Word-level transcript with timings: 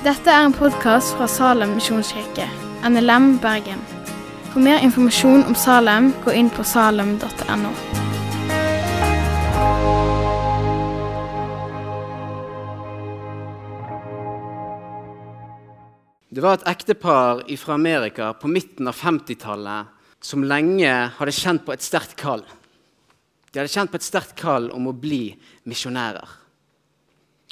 Dette 0.00 0.32
er 0.32 0.46
en 0.46 0.54
podkast 0.56 1.10
fra 1.12 1.26
Salem 1.28 1.74
misjonskirke, 1.76 2.46
NLM 2.88 3.34
Bergen. 3.42 3.82
For 4.48 4.64
mer 4.64 4.80
informasjon 4.80 5.42
om 5.44 5.52
Salem, 5.52 6.06
gå 6.24 6.32
inn 6.40 6.48
på 6.48 6.64
salem.no. 6.64 7.72
Det 16.32 16.48
var 16.48 16.56
et 16.56 16.66
ektepar 16.72 17.44
fra 17.60 17.76
Amerika 17.76 18.32
på 18.32 18.48
midten 18.48 18.88
av 18.88 18.96
50-tallet 18.96 20.24
som 20.24 20.48
lenge 20.48 20.96
hadde 21.20 21.40
kjent 21.44 21.68
på 21.68 21.76
et 21.76 21.84
sterkt 21.84 22.16
kall. 22.16 22.48
De 23.52 23.60
hadde 23.60 23.76
kjent 23.76 23.92
på 23.92 24.00
et 24.00 24.08
sterkt 24.08 24.38
kall 24.40 24.72
om 24.72 24.88
å 24.88 24.96
bli 24.96 25.26
misjonærer. 25.68 26.39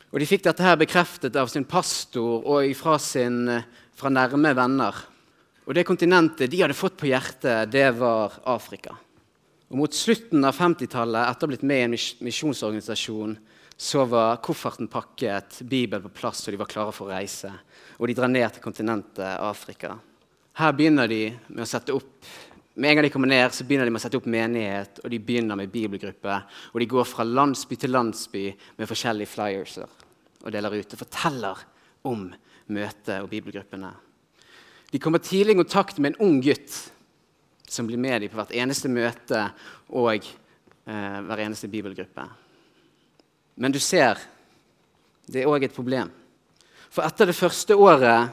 Og 0.08 0.20
De 0.20 0.28
fikk 0.28 0.46
dette 0.46 0.64
her 0.64 0.78
bekreftet 0.80 1.36
av 1.36 1.50
sin 1.52 1.66
pastor 1.68 2.46
og 2.48 2.70
fra, 2.78 2.96
sin, 3.02 3.44
fra 3.92 4.12
nærme 4.12 4.54
venner. 4.56 5.02
Og 5.68 5.76
Det 5.76 5.84
kontinentet 5.84 6.48
de 6.48 6.62
hadde 6.62 6.76
fått 6.76 6.96
på 6.96 7.10
hjertet, 7.10 7.68
det 7.68 7.90
var 7.98 8.38
Afrika. 8.48 8.96
Og 9.68 9.76
Mot 9.76 9.92
slutten 9.92 10.46
av 10.48 10.56
50-tallet, 10.56 11.28
etter 11.28 11.44
å 11.44 11.48
ha 11.48 11.52
blitt 11.52 11.66
med 11.68 11.82
i 11.82 11.86
en 11.90 11.96
misjonsorganisasjon, 12.24 13.36
så 13.78 14.06
var 14.08 14.40
kofferten 14.42 14.88
pakket, 14.90 15.60
Bibelen 15.68 16.08
på 16.08 16.16
plass, 16.22 16.40
og 16.46 16.56
de 16.56 16.58
var 16.58 16.70
klare 16.72 16.94
for 16.96 17.06
å 17.06 17.12
reise. 17.12 17.52
Og 18.00 18.08
de 18.08 18.16
drar 18.16 18.32
ned 18.32 18.48
til 18.54 18.64
kontinentet 18.64 19.36
Afrika. 19.44 19.92
Her 20.58 20.72
begynner 20.74 21.06
de 21.06 21.20
med 21.52 21.62
å 21.62 21.68
sette 21.68 21.94
opp 21.94 22.24
med 22.78 22.90
en 22.90 22.96
gang 22.96 23.06
de 23.08 23.10
kommer 23.10 23.28
ned, 23.28 23.52
så 23.52 23.64
begynner 23.66 23.88
de 23.88 23.90
med 23.90 23.98
å 23.98 24.04
sette 24.04 24.18
opp 24.20 24.26
menighet, 24.30 25.00
og 25.02 25.10
de 25.10 25.18
begynner 25.18 25.58
med 25.58 25.70
bibelgruppe. 25.72 26.34
Og 26.70 26.78
de 26.78 26.86
går 26.86 27.08
fra 27.10 27.24
landsby 27.26 27.74
til 27.74 27.90
landsby 27.90 28.44
med 28.78 28.86
forskjellige 28.86 29.32
flyerser 29.32 30.04
og 30.44 30.52
deler 30.54 30.76
ut. 30.78 30.94
Og 30.94 31.00
forteller 31.00 31.64
om 32.06 32.28
møtet 32.70 33.16
og 33.18 33.26
bibelgruppene. 33.32 33.90
De 34.92 35.00
kommer 35.02 35.18
tidlig 35.18 35.56
i 35.56 35.58
kontakt 35.58 35.98
med 35.98 36.14
en 36.14 36.28
ung 36.28 36.38
gutt 36.44 36.76
som 37.68 37.88
blir 37.88 38.00
med 38.00 38.22
dem 38.22 38.30
på 38.30 38.38
hvert 38.38 38.54
eneste 38.56 38.88
møte 38.88 39.40
og 39.98 40.14
eh, 40.14 41.18
hver 41.26 41.42
eneste 41.44 41.68
bibelgruppe. 41.72 42.24
Men 43.58 43.74
du 43.74 43.80
ser, 43.82 44.22
det 45.26 45.42
er 45.42 45.50
òg 45.50 45.66
et 45.66 45.74
problem. 45.74 46.14
For 46.94 47.02
etter 47.04 47.28
det 47.28 47.36
første 47.36 47.74
året 47.74 48.30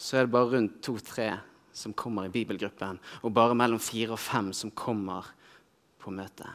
så 0.00 0.16
er 0.16 0.24
det 0.24 0.32
bare 0.32 0.56
rundt 0.56 0.80
to-tre 0.84 1.28
som 1.76 1.92
kommer 1.92 2.26
i 2.26 2.32
bibelgruppen, 2.32 2.98
og 3.22 3.34
bare 3.36 3.56
mellom 3.58 3.80
fire 3.82 4.16
og 4.16 4.22
fem 4.22 4.48
som 4.56 4.72
kommer 4.72 5.28
på 6.00 6.12
møte. 6.14 6.48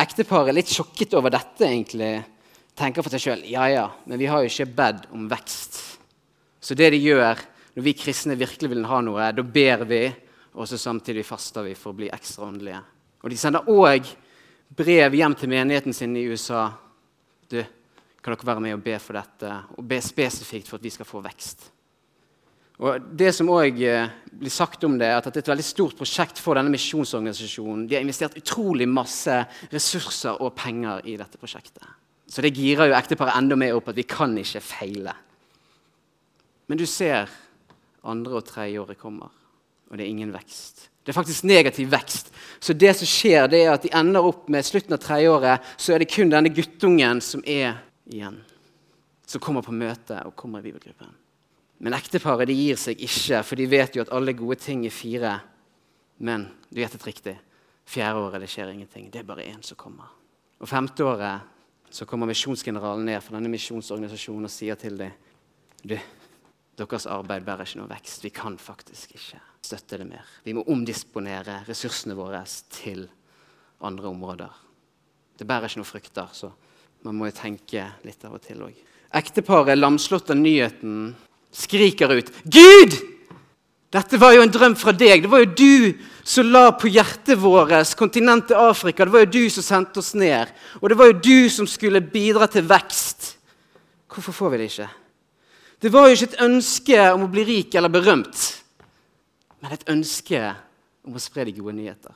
Ekteparet 0.00 0.50
er 0.50 0.58
litt 0.58 0.72
sjokket 0.72 1.14
over 1.18 1.32
dette. 1.34 1.66
egentlig, 1.66 2.24
Tenker 2.78 3.04
for 3.04 3.12
seg 3.12 3.22
sjøl 3.22 3.40
ja, 3.50 3.66
ja, 3.68 3.86
men 4.08 4.18
vi 4.20 4.28
har 4.30 4.40
jo 4.40 4.48
ikke 4.48 4.72
bedt 4.76 5.08
om 5.12 5.26
vekst. 5.28 5.80
Så 6.60 6.76
det 6.78 6.90
de 6.94 7.00
gjør 7.02 7.40
når 7.74 7.84
vi 7.84 7.96
kristne 7.98 8.38
virkelig 8.38 8.70
vil 8.72 8.86
ha 8.88 9.00
noe, 9.04 9.30
da 9.34 9.42
ber 9.42 9.84
vi, 9.88 10.04
og 10.54 10.66
så 10.68 10.78
samtidig 10.80 11.26
faster 11.26 11.66
vi 11.66 11.74
for 11.78 11.92
å 11.92 11.98
bli 11.98 12.08
ekstra 12.12 12.48
åndelige. 12.48 12.80
Og 13.22 13.30
De 13.30 13.38
sender 13.38 13.68
òg 13.70 14.08
brev 14.76 15.14
hjem 15.18 15.36
til 15.38 15.52
menigheten 15.52 15.94
sin 15.94 16.16
i 16.16 16.24
USA. 16.30 16.70
Du, 17.50 17.60
kan 18.20 18.34
dere 18.34 18.48
være 18.50 18.64
med 18.64 18.76
og 18.76 18.82
be 18.84 18.96
for 19.00 19.16
dette, 19.16 19.52
og 19.76 19.86
be 19.86 20.00
spesifikt 20.04 20.68
for 20.68 20.80
at 20.80 20.84
vi 20.84 20.92
skal 20.94 21.08
få 21.08 21.22
vekst. 21.24 21.70
Og 22.80 23.08
det 23.12 23.32
som 23.36 23.50
også 23.52 23.84
eh, 23.84 24.12
blir 24.40 24.52
sagt 24.52 24.84
om 24.88 24.96
det, 24.98 25.08
er 25.10 25.18
at 25.18 25.28
det 25.28 25.42
er 25.42 25.44
et 25.44 25.52
veldig 25.52 25.66
stort 25.66 25.98
prosjekt 25.98 26.40
for 26.40 26.56
denne 26.56 26.72
misjonsorganisasjonen. 26.72 27.84
De 27.88 27.98
har 27.98 28.04
investert 28.06 28.38
utrolig 28.40 28.88
masse 28.88 29.34
ressurser 29.72 30.40
og 30.40 30.54
penger 30.56 31.04
i 31.04 31.18
dette 31.20 31.40
prosjektet. 31.40 31.84
Så 32.30 32.44
det 32.44 32.54
girer 32.56 32.88
jo 32.88 32.96
ekteparet 32.96 33.36
enda 33.36 33.58
mer 33.58 33.76
opp 33.76 33.90
at 33.90 33.98
vi 33.98 34.06
kan 34.08 34.32
ikke 34.38 34.62
feile. 34.64 35.12
Men 36.70 36.80
du 36.80 36.86
ser 36.88 37.28
andre 38.06 38.38
og 38.38 38.46
tredje 38.48 38.80
året 38.80 39.00
kommer, 39.00 39.28
og 39.90 39.98
det 39.98 40.06
er 40.06 40.12
ingen 40.14 40.32
vekst. 40.32 40.86
Det 41.04 41.12
er 41.12 41.18
faktisk 41.18 41.44
negativ 41.48 41.90
vekst. 41.92 42.30
Så 42.62 42.72
det 42.72 42.94
som 42.96 43.08
skjer, 43.08 43.48
det 43.50 43.64
er 43.64 43.74
at 43.74 43.84
de 43.84 43.92
ender 43.98 44.24
opp 44.24 44.48
med 44.52 44.64
slutten 44.64 44.94
av 44.94 45.02
tredjeåret, 45.02 45.72
så 45.76 45.92
er 45.92 46.00
det 46.00 46.12
kun 46.12 46.32
denne 46.32 46.52
guttungen 46.54 47.20
som 47.24 47.42
er 47.44 47.80
igjen. 48.08 48.38
Som 49.26 49.42
kommer 49.42 49.64
på 49.66 49.74
møte 49.74 50.22
og 50.24 50.36
kommer 50.38 50.62
i 50.62 50.70
bibelgruppen. 50.70 51.19
Men 51.80 51.96
ekteparet 51.96 52.52
gir 52.52 52.76
seg 52.76 53.00
ikke, 53.00 53.40
for 53.46 53.56
de 53.56 53.68
vet 53.70 53.96
jo 53.96 54.04
at 54.04 54.12
alle 54.12 54.34
gode 54.36 54.58
ting 54.60 54.84
er 54.84 54.92
fire. 54.92 55.38
Men 56.20 56.50
du 56.68 56.82
gjettet 56.82 57.06
riktig. 57.08 57.36
Fjerde 57.88 58.20
året 58.20 58.44
det 58.44 58.50
skjer 58.52 58.74
ingenting. 58.74 59.08
Det 59.10 59.22
er 59.22 59.28
bare 59.28 59.48
én 59.48 59.62
som 59.64 59.78
kommer. 59.80 60.10
Og 60.60 60.68
femte 60.68 61.06
året 61.08 61.48
så 61.90 62.06
kommer 62.06 62.28
misjonsgeneralen 62.30 63.08
ned 63.08 63.22
fra 63.24 63.38
denne 63.38 63.50
misjonsorganisasjonen 63.50 64.46
og 64.46 64.52
sier 64.52 64.78
til 64.78 65.00
dem 65.00 65.16
du, 65.80 65.96
deres 66.76 67.06
arbeid 67.08 67.44
bærer 67.46 67.64
ikke 67.64 67.80
noe 67.80 67.90
vekst. 67.90 68.24
Vi 68.24 68.30
kan 68.36 68.58
faktisk 68.60 69.14
ikke 69.16 69.40
støtte 69.64 69.98
det 70.00 70.06
mer. 70.08 70.28
Vi 70.44 70.52
må 70.56 70.66
omdisponere 70.68 71.62
ressursene 71.68 72.16
våre 72.18 72.42
til 72.72 73.06
andre 73.80 74.12
områder. 74.12 74.52
Det 75.40 75.48
bærer 75.48 75.70
ikke 75.70 75.80
noe 75.80 75.88
frukter, 75.88 76.28
så 76.36 76.52
man 77.08 77.16
må 77.16 77.30
jo 77.30 77.36
tenke 77.40 77.86
litt 78.04 78.24
av 78.28 78.36
og 78.36 78.44
til 78.44 78.60
òg. 78.66 78.76
Ekteparet, 79.16 79.80
lamslått 79.80 80.30
av 80.30 80.38
nyheten, 80.38 81.14
skriker 81.52 82.12
ut 82.18 82.32
'Gud! 82.44 82.96
Dette 83.90 84.20
var 84.22 84.36
jo 84.36 84.44
en 84.44 84.52
drøm 84.54 84.76
fra 84.78 84.92
deg. 84.94 85.24
Det 85.24 85.30
var 85.30 85.42
jo 85.42 85.50
du 85.58 85.98
som 86.22 86.46
la 86.46 86.68
på 86.78 86.86
hjertet 86.86 87.34
vårt 87.42 87.96
kontinentet 87.98 88.54
Afrika. 88.54 89.04
Det 89.04 89.12
var 89.12 89.24
jo 89.24 89.32
du 89.34 89.50
som 89.50 89.66
sendte 89.66 89.98
oss 89.98 90.12
ned. 90.14 90.52
Og 90.78 90.88
det 90.92 90.98
var 90.98 91.10
jo 91.10 91.18
du 91.18 91.50
som 91.50 91.66
skulle 91.66 91.98
bidra 92.00 92.46
til 92.46 92.68
vekst. 92.70 93.32
Hvorfor 94.06 94.32
får 94.32 94.50
vi 94.50 94.60
det 94.60 94.68
ikke? 94.70 94.88
Det 95.80 95.90
var 95.92 96.06
jo 96.06 96.14
ikke 96.14 96.28
et 96.28 96.42
ønske 96.44 97.04
om 97.14 97.24
å 97.24 97.30
bli 97.32 97.44
rik 97.48 97.74
eller 97.74 97.92
berømt, 97.92 98.40
men 99.62 99.72
et 99.72 99.86
ønske 99.88 100.42
om 101.08 101.16
å 101.16 101.22
spre 101.22 101.46
de 101.48 101.54
gode 101.56 101.72
nyheter. 101.78 102.12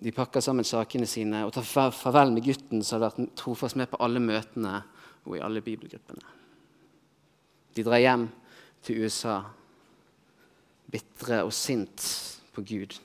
De 0.00 0.14
pakker 0.14 0.40
sammen 0.40 0.64
sakene 0.64 1.08
sine 1.10 1.42
og 1.44 1.52
tar 1.52 1.66
farvel 1.66 2.32
med 2.32 2.46
gutten 2.46 2.80
som 2.80 2.96
har 2.96 3.10
vært 3.10 3.34
trofast 3.36 3.76
med 3.76 3.90
på 3.90 4.00
alle 4.00 4.22
møtene 4.22 4.78
og 5.26 5.36
i 5.36 5.42
alle 5.44 5.60
bibelgruppene. 5.64 6.24
De 7.76 7.84
drar 7.84 8.00
hjem 8.00 8.28
til 8.84 9.04
USA, 9.04 9.40
bitre 10.90 11.42
og 11.44 11.52
sint 11.52 12.04
på 12.54 12.64
Gud. 12.66 12.98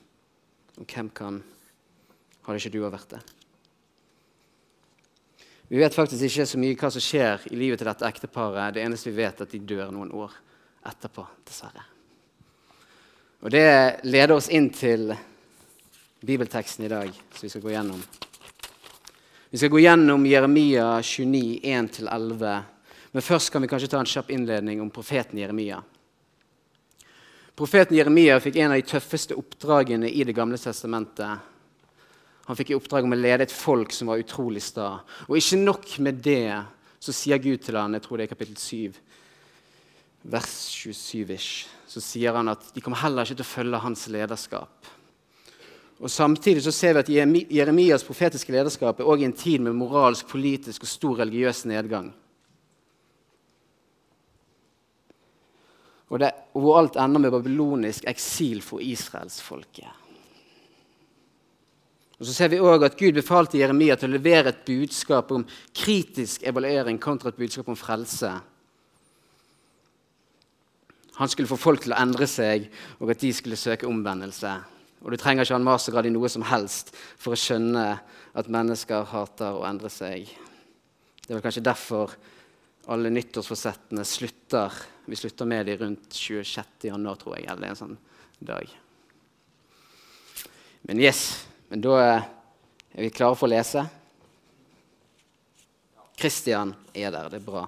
Og 0.78 0.86
hvem 0.86 1.10
kan 1.14 1.42
Hadde 2.44 2.60
ikke 2.60 2.74
du 2.74 2.82
òg 2.84 2.92
vært 2.92 3.12
det? 3.14 3.22
Vi 5.70 5.78
vet 5.80 5.94
faktisk 5.96 6.26
ikke 6.26 6.44
så 6.44 6.58
mye 6.60 6.76
hva 6.76 6.90
som 6.92 7.00
skjer 7.00 7.46
i 7.48 7.56
livet 7.56 7.80
til 7.80 7.88
dette 7.88 8.04
ekteparet. 8.04 8.74
Det 8.76 8.82
eneste 8.84 9.08
vi 9.08 9.22
vet, 9.22 9.40
er 9.40 9.48
at 9.48 9.54
de 9.54 9.60
dør 9.64 9.94
noen 9.94 10.12
år 10.12 10.34
etterpå, 10.84 11.24
dessverre. 11.48 11.86
Og 13.40 13.50
Det 13.50 14.04
leder 14.04 14.36
oss 14.36 14.50
inn 14.52 14.68
til 14.76 15.14
bibelteksten 16.20 16.84
i 16.84 16.92
dag, 16.92 17.08
som 17.32 17.46
vi 17.46 17.52
skal 17.52 17.64
gå 17.64 17.72
gjennom. 17.72 18.04
Vi 19.50 19.60
skal 19.60 19.72
gå 19.72 19.80
gjennom 19.80 20.28
Jeremia 20.28 20.86
29, 21.00 21.60
1-11 21.64 22.73
men 23.14 23.22
først 23.22 23.52
kan 23.54 23.62
vi 23.62 23.68
kanskje 23.70 23.92
ta 23.92 24.00
en 24.02 24.08
kjapp 24.10 24.30
innledning 24.34 24.80
om 24.82 24.88
profeten 24.90 25.38
Jeremia. 25.38 25.76
Profeten 27.54 27.94
Jeremia 27.94 28.40
fikk 28.42 28.56
en 28.58 28.72
av 28.74 28.80
de 28.80 28.88
tøffeste 28.90 29.36
oppdragene 29.38 30.08
i 30.10 30.24
Det 30.26 30.34
gamle 30.34 30.58
testamentet. 30.58 31.44
Han 32.48 32.58
fikk 32.58 32.72
i 32.72 32.74
oppdrag 32.74 33.06
om 33.06 33.14
å 33.14 33.18
lede 33.20 33.46
et 33.46 33.54
folk 33.54 33.94
som 33.94 34.10
var 34.10 34.18
utrolig 34.18 34.64
sta. 34.66 34.96
Og 35.28 35.38
ikke 35.38 35.60
nok 35.60 35.92
med 36.02 36.18
det, 36.26 36.58
så 36.98 37.14
sier 37.14 37.38
Gud 37.38 37.62
til 37.62 37.78
han, 37.78 37.94
jeg 37.94 38.02
tror 38.02 38.18
det 38.18 38.26
er 38.26 38.32
kapittel 38.32 38.58
7, 38.58 38.98
vers 40.34 40.50
27-ish, 40.74 41.68
så 41.86 42.02
sier 42.02 42.34
han 42.34 42.50
at 42.50 42.66
de 42.74 42.82
kommer 42.82 42.98
heller 43.04 43.22
ikke 43.22 43.38
til 43.38 43.46
å 43.46 43.52
følge 43.52 43.82
hans 43.86 44.04
lederskap. 44.10 44.90
Og 46.02 46.10
Samtidig 46.10 46.66
så 46.66 46.74
ser 46.74 46.98
vi 46.98 47.04
at 47.04 47.46
Jeremias 47.60 48.02
profetiske 48.02 48.52
lederskap 48.52 48.98
er 48.98 49.06
også 49.06 49.22
i 49.22 49.30
en 49.30 49.38
tid 49.38 49.62
med 49.62 49.78
moralsk, 49.78 50.26
politisk 50.26 50.82
og 50.82 50.90
stor 50.90 51.22
religiøs 51.22 51.62
nedgang. 51.70 52.10
Og 56.12 56.20
det, 56.20 56.30
hvor 56.52 56.78
alt 56.78 56.96
ender 57.00 57.22
med 57.22 57.32
babylonisk 57.32 58.04
eksil 58.08 58.62
for 58.62 58.82
israelsfolket. 58.84 60.00
Og 62.18 62.26
Så 62.26 62.32
ser 62.32 62.48
vi 62.48 62.60
også 62.60 62.84
at 62.84 62.98
Gud 62.98 63.12
befalte 63.12 63.58
Jeremia 63.58 63.96
til 63.98 64.12
å 64.12 64.16
levere 64.16 64.52
et 64.52 64.64
budskap 64.66 65.32
om 65.34 65.46
kritisk 65.74 66.44
evaluering 66.46 67.00
kontra 67.00 67.32
et 67.32 67.40
budskap 67.40 67.68
om 67.68 67.76
frelse. 67.76 68.30
Han 71.14 71.28
skulle 71.28 71.50
få 71.50 71.58
folk 71.58 71.82
til 71.82 71.94
å 71.94 71.98
endre 72.00 72.26
seg, 72.30 72.68
og 72.98 73.10
at 73.10 73.20
de 73.22 73.32
skulle 73.34 73.58
søke 73.58 73.86
omvendelse. 73.86 74.54
Og 75.04 75.10
Du 75.10 75.16
trenger 75.20 75.44
ikke 75.44 75.54
ha 75.54 75.60
en 75.60 75.66
mastergrad 75.66 76.06
i 76.08 76.14
noe 76.14 76.30
som 76.32 76.46
helst 76.48 76.94
for 77.20 77.34
å 77.34 77.38
skjønne 77.38 77.84
at 78.34 78.48
mennesker 78.50 79.04
hater 79.10 79.58
å 79.58 79.66
endre 79.68 79.90
seg. 79.92 80.30
Det 81.26 81.34
var 81.34 81.44
kanskje 81.44 81.66
derfor 81.66 82.14
alle 82.86 83.10
nyttårsforsettene 83.10 84.04
slutter 84.04 84.72
Vi 85.04 85.16
slutter 85.16 85.44
med 85.44 85.66
dem 85.66 85.76
rundt 85.78 86.12
26. 86.12 86.66
januar, 86.88 87.16
tror 87.20 87.36
jeg. 87.36 87.44
eller 87.52 87.68
en 87.68 87.76
sånn 87.76 87.96
dag. 88.40 88.70
Men 90.88 91.00
yes, 91.00 91.46
men 91.68 91.82
da 91.84 91.98
er 92.00 92.22
vi 93.02 93.10
klare 93.12 93.36
for 93.36 93.48
å 93.48 93.52
lese. 93.52 93.84
Kristian 96.16 96.72
er 96.94 97.12
der. 97.12 97.28
Det 97.32 97.40
er 97.40 97.44
bra. 97.44 97.66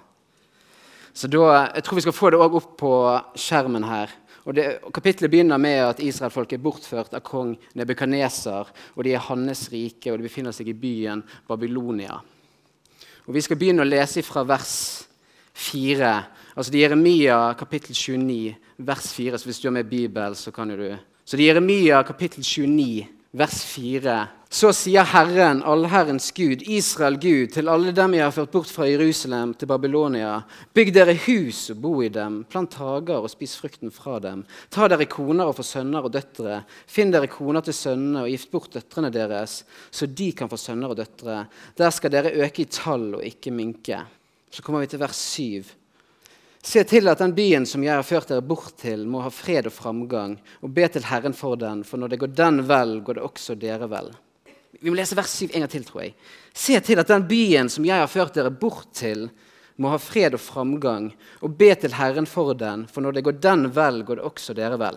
Så 1.12 1.28
da, 1.28 1.72
Jeg 1.74 1.84
tror 1.84 1.96
vi 1.96 2.04
skal 2.06 2.16
få 2.16 2.30
det 2.30 2.40
opp 2.40 2.76
på 2.80 2.92
skjermen 3.36 3.84
her. 3.84 4.12
Og 4.46 4.54
det, 4.54 4.66
kapitlet 4.94 5.30
begynner 5.30 5.58
med 5.58 5.80
at 5.82 6.00
Israelfolk 6.00 6.52
er 6.52 6.62
bortført 6.62 7.16
av 7.16 7.24
kong 7.26 7.56
Nebukadneser. 7.74 8.68
Og 8.94 9.04
de 9.04 9.16
er 9.16 9.24
hans 9.28 9.66
rike, 9.72 10.12
og 10.12 10.20
de 10.20 10.28
befinner 10.28 10.54
seg 10.54 10.70
i 10.70 10.76
byen 10.76 11.24
Babylonia. 11.48 12.20
Og 13.26 13.34
Vi 13.34 13.42
skal 13.42 13.58
begynne 13.58 13.82
å 13.82 13.88
lese 13.88 14.22
fra 14.22 14.44
vers 14.46 15.05
4. 15.56 16.12
Altså 16.56 16.72
det 16.72 16.82
er 16.82 16.90
Jeremia 16.90 17.40
kapittel 17.56 17.96
29, 17.96 18.54
vers 18.78 19.12
4. 19.16 19.38
Så 19.38 19.48
hvis 19.48 19.60
du 19.60 19.68
har 19.68 19.78
med 19.78 19.90
Bibel, 19.90 20.36
så 20.36 20.52
kan 20.52 20.70
jo 20.70 20.76
du 20.76 20.96
Så 21.24 21.36
det 21.36 21.44
er 21.44 21.54
Jeremia 21.54 22.02
kapittel 22.02 22.44
29, 22.44 23.06
vers 23.32 23.64
4. 23.64 24.26
Så 24.48 24.70
sier 24.72 25.04
Herren, 25.10 25.58
allherrens 25.66 26.28
Gud, 26.32 26.62
Israel 26.70 27.16
Gud, 27.18 27.50
til 27.52 27.68
alle 27.68 27.90
dem 27.92 28.14
jeg 28.14 28.22
har 28.22 28.32
ført 28.32 28.52
bort 28.52 28.70
fra 28.70 28.86
Jerusalem 28.86 29.54
til 29.58 29.66
Babylonia. 29.68 30.44
Bygg 30.72 30.92
dere 30.94 31.16
hus 31.26 31.64
og 31.74 31.80
bo 31.82 31.94
i 32.04 32.08
dem, 32.14 32.38
plant 32.48 32.76
hager 32.78 33.18
og 33.18 33.28
spis 33.32 33.56
frukten 33.58 33.90
fra 33.90 34.20
dem. 34.22 34.44
Ta 34.70 34.86
dere 34.88 35.08
koner 35.10 35.50
og 35.50 35.58
få 35.58 35.66
sønner 35.66 36.06
og 36.06 36.14
døtre. 36.14 36.60
Finn 36.86 37.10
dere 37.12 37.28
koner 37.32 37.64
til 37.66 37.74
sønnene 37.74 38.22
og 38.22 38.30
gift 38.30 38.52
bort 38.54 38.76
døtrene 38.76 39.10
deres, 39.12 39.64
så 39.90 40.06
de 40.06 40.30
kan 40.36 40.52
få 40.52 40.60
sønner 40.62 40.94
og 40.94 41.00
døtre. 41.00 41.42
Der 41.76 41.90
skal 41.90 42.14
dere 42.14 42.36
øke 42.46 42.62
i 42.62 42.70
tall 42.70 43.16
og 43.18 43.26
ikke 43.26 43.50
minke. 43.50 44.04
Så 44.56 44.62
kommer 44.62 44.80
vi 44.80 44.86
til 44.88 45.02
vers 45.02 45.18
7. 45.36 45.64
Se 46.64 46.80
til 46.88 47.10
at 47.12 47.20
den 47.20 47.34
byen 47.36 47.66
som 47.68 47.82
jeg 47.84 47.92
har 47.92 48.06
ført 48.08 48.30
dere 48.30 48.40
bort 48.40 48.78
til, 48.80 49.02
må 49.04 49.20
ha 49.20 49.28
fred 49.28 49.68
og 49.68 49.74
framgang, 49.76 50.38
og 50.64 50.72
be 50.72 50.86
til 50.88 51.04
Herren 51.04 51.36
for 51.36 51.60
den, 51.60 51.82
for 51.84 52.00
når 52.00 52.14
det 52.14 52.18
går 52.22 52.32
den 52.38 52.62
vel, 52.64 52.94
går 53.04 53.18
det 53.18 53.26
også 53.26 53.58
dere 53.60 53.84
vel. 53.92 54.08
Vi 54.80 54.88
må 54.88 54.96
lese 54.96 55.18
vers 55.18 55.36
7 55.42 55.50
en 55.50 55.66
gang 55.66 55.74
til, 55.74 55.84
tror 55.84 56.06
jeg. 56.06 56.16
Se 56.56 56.80
til 56.88 57.04
at 57.04 57.12
den 57.12 57.28
byen 57.28 57.68
som 57.68 57.84
jeg 57.84 58.00
har 58.00 58.08
ført 58.08 58.32
dere 58.32 58.54
bort 58.64 58.88
til, 58.96 59.28
må 59.76 59.92
ha 59.92 60.00
fred 60.00 60.40
og 60.40 60.40
framgang, 60.40 61.12
og 61.44 61.60
be 61.60 61.74
til 61.76 62.00
Herren 62.00 62.24
for 62.24 62.56
den, 62.56 62.88
for 62.88 63.04
når 63.04 63.20
det 63.20 63.28
går 63.28 63.40
den 63.44 63.68
vel, 63.76 64.02
går 64.08 64.22
det 64.22 64.28
også 64.32 64.56
dere 64.56 64.80
vel. 64.80 64.96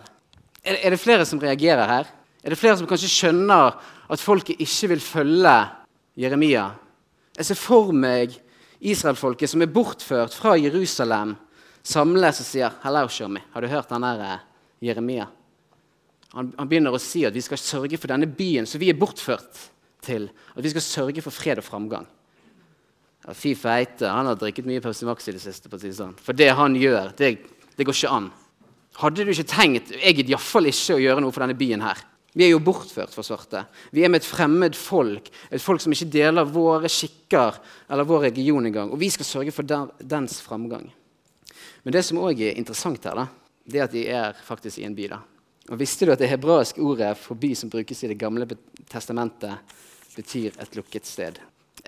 Er, 0.64 0.88
det 0.88 1.04
flere 1.04 1.28
som 1.28 1.44
reagerer 1.44 1.84
her? 1.98 2.14
Er 2.40 2.56
det 2.56 2.64
flere 2.64 2.80
som 2.80 2.88
kanskje 2.88 3.12
skjønner 3.12 3.76
at 4.08 4.24
folket 4.24 4.56
ikke 4.56 4.94
vil 4.96 5.04
følge 5.04 5.58
Jeremia? 6.16 6.70
Jeg 7.36 7.52
ser 7.52 7.60
for 7.68 7.92
meg 7.92 8.40
israelfolket 8.80 9.50
som 9.50 9.62
er 9.62 9.72
bortført 9.72 10.34
fra 10.34 10.56
Jerusalem 10.58 11.36
samles 11.82 12.40
og 12.40 12.46
sier 12.46 12.72
'Hello, 12.82 13.08
Shomi. 13.08 13.40
Har 13.52 13.60
du 13.60 13.68
hørt 13.68 13.88
den 13.88 14.02
der 14.02 14.20
eh, 14.20 14.38
Jeremia?' 14.82 15.28
Han, 16.32 16.54
han, 16.56 16.68
begynner 16.68 16.94
å 16.94 17.00
si 17.02 17.24
at 17.26 17.34
vi 17.34 17.42
skal 17.42 17.58
sørge 17.58 17.98
for 17.98 18.06
denne 18.06 18.26
byen 18.26 18.66
som 18.66 18.78
vi 18.78 18.88
er 18.88 18.98
bortført 18.98 19.70
til. 20.00 20.28
At 20.54 20.62
vi 20.62 20.70
skal 20.70 20.80
sørge 20.84 21.22
for 21.22 21.34
fred 21.34 21.58
og 21.58 21.64
framgang. 21.64 22.06
Ja, 23.26 23.34
fy 23.34 23.56
feite, 23.58 24.06
han 24.06 24.26
har 24.26 24.36
drikket 24.38 24.68
mye 24.68 24.80
Pepsi 24.80 25.08
Max 25.08 25.26
i 25.28 25.32
det 25.32 25.42
siste. 25.42 25.68
på 25.68 25.76
sånn. 25.78 26.14
For 26.14 26.32
det 26.32 26.54
han 26.54 26.76
gjør, 26.78 27.10
det, 27.16 27.38
det 27.76 27.84
går 27.84 27.98
ikke 27.98 28.14
an. 28.14 28.30
Hadde 29.00 29.24
du 29.24 29.30
ikke 29.30 29.48
tenkt 29.48 29.90
Jeg 29.90 30.14
gidder 30.14 30.34
iallfall 30.34 30.66
ikke 30.66 30.94
å 30.94 31.02
gjøre 31.02 31.20
noe 31.20 31.32
for 31.32 31.40
denne 31.42 31.58
byen 31.58 31.82
her. 31.82 31.98
Vi 32.32 32.46
er 32.46 32.52
jo 32.52 32.62
bortført 32.62 33.10
for 33.14 33.26
svarte. 33.26 33.64
Vi 33.90 34.04
er 34.06 34.10
med 34.12 34.22
et 34.22 34.28
fremmed 34.28 34.76
folk, 34.78 35.30
et 35.50 35.62
folk 35.62 35.82
som 35.82 35.94
ikke 35.94 36.10
deler 36.12 36.46
våre 36.46 36.90
skikker 36.90 37.58
eller 37.90 38.06
vår 38.06 38.28
region 38.28 38.68
engang. 38.70 38.92
Og 38.94 39.00
vi 39.00 39.10
skal 39.10 39.26
sørge 39.26 39.54
for 39.54 39.66
der, 39.66 39.90
dens 39.98 40.38
framgang. 40.44 40.86
Men 41.82 41.96
det 41.96 42.04
som 42.06 42.20
òg 42.22 42.38
er 42.44 42.58
interessant 42.60 43.04
her, 43.08 43.18
da, 43.18 43.26
det 43.66 43.80
er 43.80 43.88
at 43.88 43.94
de 43.94 44.06
er 44.06 44.42
faktisk 44.46 44.78
i 44.78 44.86
en 44.86 44.94
by. 44.94 45.08
da. 45.10 45.20
Og 45.70 45.78
Visste 45.80 46.06
du 46.06 46.14
at 46.14 46.22
det 46.22 46.30
hebraiske 46.30 46.82
ordet 46.82 47.12
for 47.18 47.38
by 47.38 47.52
som 47.54 47.70
brukes 47.70 48.04
i 48.04 48.12
Det 48.12 48.18
gamle 48.18 48.46
testamentet, 48.90 49.58
betyr 50.16 50.54
et 50.58 50.76
lukket 50.76 51.06
sted? 51.06 51.38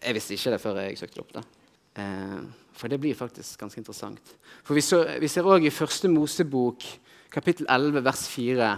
Jeg 0.02 0.14
visste 0.14 0.34
ikke 0.34 0.54
det 0.54 0.60
før 0.62 0.82
jeg 0.82 0.98
søkte 0.98 1.20
det 1.20 1.24
opp. 1.24 1.32
da. 1.32 1.42
Eh, 2.02 2.42
for 2.72 2.88
det 2.88 3.00
blir 3.00 3.14
faktisk 3.14 3.60
ganske 3.60 3.78
interessant. 3.78 4.34
For 4.64 4.74
Vi, 4.74 4.80
så, 4.80 5.04
vi 5.20 5.28
ser 5.28 5.46
òg 5.46 5.66
i 5.66 5.70
første 5.70 6.08
Mosebok, 6.08 6.82
kapittel 7.30 7.66
11, 7.68 8.04
vers 8.04 8.28
4. 8.28 8.70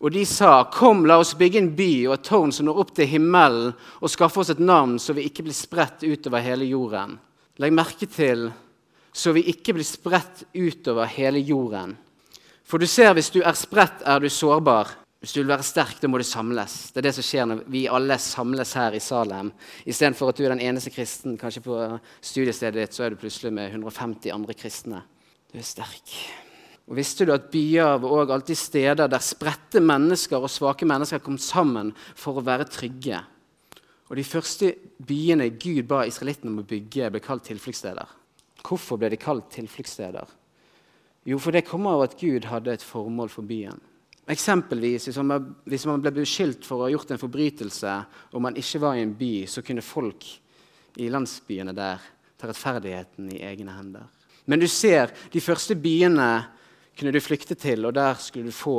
Og 0.00 0.12
de 0.12 0.24
sa, 0.24 0.64
'Kom, 0.64 1.06
la 1.06 1.18
oss 1.18 1.34
bygge 1.34 1.58
en 1.58 1.76
by 1.76 2.06
og 2.08 2.14
et 2.14 2.24
tårn 2.24 2.52
som 2.52 2.66
når 2.66 2.78
opp 2.78 2.94
til 2.94 3.06
himmelen,' 3.06 3.74
'og 4.00 4.10
skaffe 4.10 4.40
oss 4.40 4.50
et 4.50 4.58
navn, 4.58 4.98
så 4.98 5.14
vi 5.14 5.22
ikke 5.22 5.42
blir 5.42 5.54
spredt 5.54 6.02
utover 6.02 6.40
hele 6.40 6.64
jorden.' 6.64 7.18
Legg 7.58 7.72
merke 7.72 8.06
til 8.06 8.52
så 9.14 9.32
vi 9.32 9.46
ikke 9.52 9.76
blir 9.76 9.86
spredt 9.86 10.42
utover 10.58 11.06
hele 11.14 11.38
jorden. 11.38 11.94
For 12.66 12.82
du 12.82 12.86
ser, 12.90 13.12
hvis 13.14 13.30
du 13.30 13.40
er 13.44 13.54
spredt, 13.54 14.02
er 14.02 14.20
du 14.20 14.28
sårbar. 14.32 14.90
Hvis 15.22 15.32
du 15.32 15.40
vil 15.40 15.52
være 15.54 15.64
sterk, 15.64 16.00
da 16.02 16.08
må 16.10 16.18
du 16.20 16.26
samles. 16.26 16.90
Det 16.92 17.00
er 17.00 17.06
det 17.06 17.14
som 17.16 17.24
skjer 17.24 17.46
når 17.48 17.62
vi 17.72 17.86
alle 17.88 18.18
samles 18.20 18.74
her 18.76 18.96
i 18.96 19.00
Salem. 19.00 19.52
Istedenfor 19.88 20.32
at 20.32 20.40
du 20.40 20.44
er 20.44 20.52
den 20.52 20.64
eneste 20.66 20.92
kristen 20.92 21.38
kanskje 21.40 21.64
på 21.64 21.78
studiestedet 22.20 22.82
ditt, 22.82 22.96
så 22.96 23.06
er 23.06 23.14
du 23.14 23.22
plutselig 23.22 23.54
med 23.54 23.70
150 23.70 24.34
andre 24.34 24.58
kristne. 24.58 25.04
Du 25.48 25.60
er 25.62 25.68
sterk. 25.68 26.18
Og 26.84 26.98
Visste 26.98 27.24
du 27.24 27.32
at 27.32 27.46
byer 27.52 27.96
var 28.02 28.10
også 28.10 28.34
alltid 28.36 28.60
steder 28.60 29.08
der 29.08 29.22
spredte 29.24 29.80
mennesker 29.80 30.42
og 30.42 30.52
svake 30.52 30.86
mennesker 30.88 31.22
kom 31.24 31.38
sammen 31.40 31.94
for 32.12 32.36
å 32.36 32.44
være 32.44 32.68
trygge? 32.68 33.22
Og 34.10 34.18
De 34.18 34.24
første 34.24 34.74
byene 35.00 35.48
Gud 35.56 35.86
ba 35.88 36.02
israelittene 36.04 36.52
om 36.52 36.60
å 36.60 36.68
bygge, 36.68 37.08
ble 37.10 37.22
kalt 37.24 37.46
tilfluktssteder. 37.48 38.10
Hvorfor 38.64 39.00
ble 39.00 39.10
de 39.12 39.20
kalt 39.20 39.48
tilfluktssteder? 39.56 40.28
Jo, 41.24 41.38
for 41.40 41.56
det 41.56 41.64
kommer 41.64 41.96
av 41.96 42.04
at 42.04 42.18
Gud 42.20 42.44
hadde 42.50 42.74
et 42.76 42.84
formål 42.84 43.32
for 43.32 43.48
byen. 43.48 43.80
Eksempelvis, 44.28 45.08
Hvis 45.08 45.86
man 45.86 46.00
ble 46.00 46.12
beskyldt 46.12 46.64
for 46.64 46.80
å 46.80 46.86
ha 46.86 46.92
gjort 46.92 47.10
en 47.12 47.20
forbrytelse 47.20 47.94
og 48.32 48.42
man 48.42 48.56
ikke 48.56 48.80
var 48.80 48.96
i 48.96 49.02
en 49.04 49.14
by, 49.16 49.46
så 49.46 49.62
kunne 49.62 49.84
folk 49.84 50.24
i 50.96 51.08
landsbyene 51.08 51.74
der 51.74 52.00
ta 52.38 52.48
rettferdigheten 52.48 53.32
i 53.32 53.42
egne 53.42 53.72
hender. 53.72 54.04
Men 54.46 54.60
du 54.60 54.68
ser, 54.68 55.12
de 55.32 55.40
første 55.40 55.74
byene 55.74 56.44
kunne 56.98 57.12
du 57.14 57.20
flykte 57.22 57.56
til, 57.58 57.84
og 57.86 57.94
der 57.96 58.14
skulle 58.22 58.50
du 58.50 58.54
få 58.54 58.78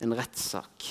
en 0.00 0.16
rettssak. 0.16 0.86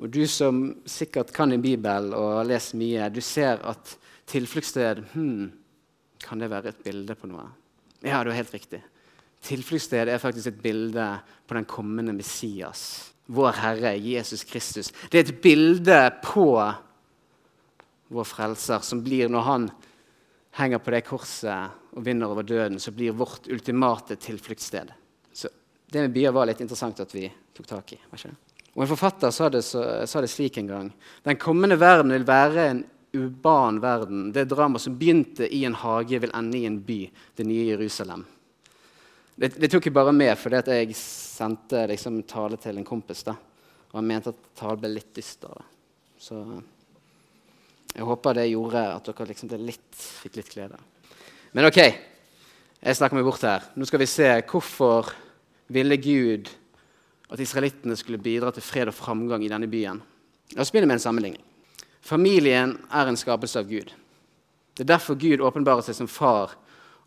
Og 0.00 0.10
du 0.12 0.24
som 0.28 0.64
sikkert 0.88 1.32
kan 1.34 1.52
din 1.52 1.62
bibel 1.62 2.12
og 2.16 2.38
har 2.38 2.48
lest 2.48 2.76
mye, 2.78 3.08
du 3.12 3.20
ser 3.24 3.60
at 3.68 3.96
tilfluktssted 4.30 5.02
hmm, 5.12 5.50
kan 6.22 6.40
det 6.40 6.50
være 6.52 6.72
et 6.72 6.82
bilde 6.84 7.16
på 7.18 7.28
noe? 7.30 7.46
Ja, 8.02 8.22
du 8.22 8.32
er 8.32 8.40
helt 8.40 8.54
riktig. 8.54 8.82
Tilfluktssted 9.42 10.10
er 10.10 10.22
faktisk 10.22 10.52
et 10.52 10.62
bilde 10.62 11.06
på 11.46 11.56
den 11.56 11.66
kommende 11.68 12.14
Messias. 12.14 13.12
Vår 13.32 13.58
Herre 13.58 13.94
Jesus 13.98 14.44
Kristus. 14.44 14.90
Det 15.10 15.18
er 15.18 15.28
et 15.28 15.42
bilde 15.42 15.98
på 16.24 16.46
vår 18.12 18.28
frelser, 18.28 18.82
som 18.84 19.02
blir 19.02 19.30
når 19.32 19.46
han 19.46 19.70
henger 20.58 20.82
på 20.82 20.92
det 20.92 21.04
korset 21.06 21.96
og 21.96 22.04
vinner 22.04 22.32
over 22.32 22.44
døden, 22.44 22.78
så 22.80 22.92
blir 22.92 23.16
vårt 23.16 23.48
ultimate 23.48 24.18
tilfluktssted. 24.20 24.92
Så 25.32 25.48
det 25.92 26.06
med 26.06 26.14
byer 26.14 26.32
var 26.32 26.48
litt 26.48 26.62
interessant 26.64 27.00
at 27.04 27.12
vi 27.14 27.26
tok 27.52 27.68
tak 27.68 27.92
i. 27.92 27.98
Og 28.72 28.82
En 28.82 28.88
forfatter 28.88 29.30
sa 29.30 29.50
det, 29.52 29.60
så, 29.66 29.82
sa 30.08 30.20
det 30.24 30.30
slik 30.32 30.56
en 30.58 30.70
gang. 30.70 30.92
Den 31.22 31.36
kommende 31.36 31.76
verden 31.76 32.14
vil 32.14 32.24
være 32.24 32.68
en 32.70 32.84
uban 33.12 33.80
verden. 33.82 34.30
Det 34.32 34.46
dramaet 34.48 34.86
som 34.86 34.96
begynte 34.96 35.44
i 35.44 35.64
en 35.68 35.76
hage, 35.76 36.18
vil 36.22 36.32
ende 36.34 36.58
i 36.58 36.64
en 36.66 36.78
by, 36.80 37.02
det 37.36 37.44
nye 37.44 37.66
Jerusalem. 37.74 38.24
Det, 39.36 39.52
det 39.60 39.68
tok 39.72 39.88
jeg 39.88 39.96
bare 39.96 40.14
med 40.16 40.32
fordi 40.38 40.60
jeg 40.72 40.96
sendte 40.96 41.84
liksom, 41.90 42.22
tale 42.28 42.56
til 42.60 42.80
en 42.80 42.88
kompis. 42.88 43.24
da. 43.26 43.36
Og 43.92 43.98
han 44.00 44.08
mente 44.08 44.32
at 44.32 44.48
talen 44.56 44.80
ble 44.80 44.94
litt 44.94 45.12
dyster. 45.16 45.60
Så 46.16 46.40
jeg 47.92 48.08
håper 48.08 48.38
det 48.38 48.48
gjorde 48.48 48.86
at 48.94 49.10
dere 49.10 49.28
liksom 49.28 49.52
litt, 49.60 49.90
fikk 49.92 50.40
litt 50.40 50.52
glede. 50.54 50.80
Men 51.52 51.68
OK, 51.68 51.80
jeg 51.82 52.96
snakker 52.96 53.18
meg 53.18 53.28
bort 53.28 53.44
her. 53.44 53.68
Nå 53.76 53.84
skal 53.84 54.00
vi 54.00 54.08
se 54.08 54.30
hvorfor 54.48 55.12
ville 55.68 55.96
Gud 55.96 56.50
at 57.32 57.40
israelittene 57.40 57.96
skulle 57.96 58.20
bidra 58.20 58.52
til 58.52 58.64
fred 58.64 58.90
og 58.90 58.96
framgang 58.96 59.44
i 59.44 59.50
denne 59.52 59.70
byen. 59.70 60.02
La 60.52 60.64
oss 60.64 60.72
begynne 60.72 60.90
med 60.90 60.98
en 61.00 61.06
sammenligning. 61.06 61.42
Familien 62.02 62.76
er 62.90 63.08
en 63.08 63.16
skapelse 63.16 63.60
av 63.60 63.68
Gud. 63.70 63.92
Det 64.74 64.84
er 64.84 64.90
derfor 64.94 65.16
Gud 65.20 65.44
åpenbarer 65.44 65.84
seg 65.86 65.96
som 65.96 66.10
far, 66.10 66.56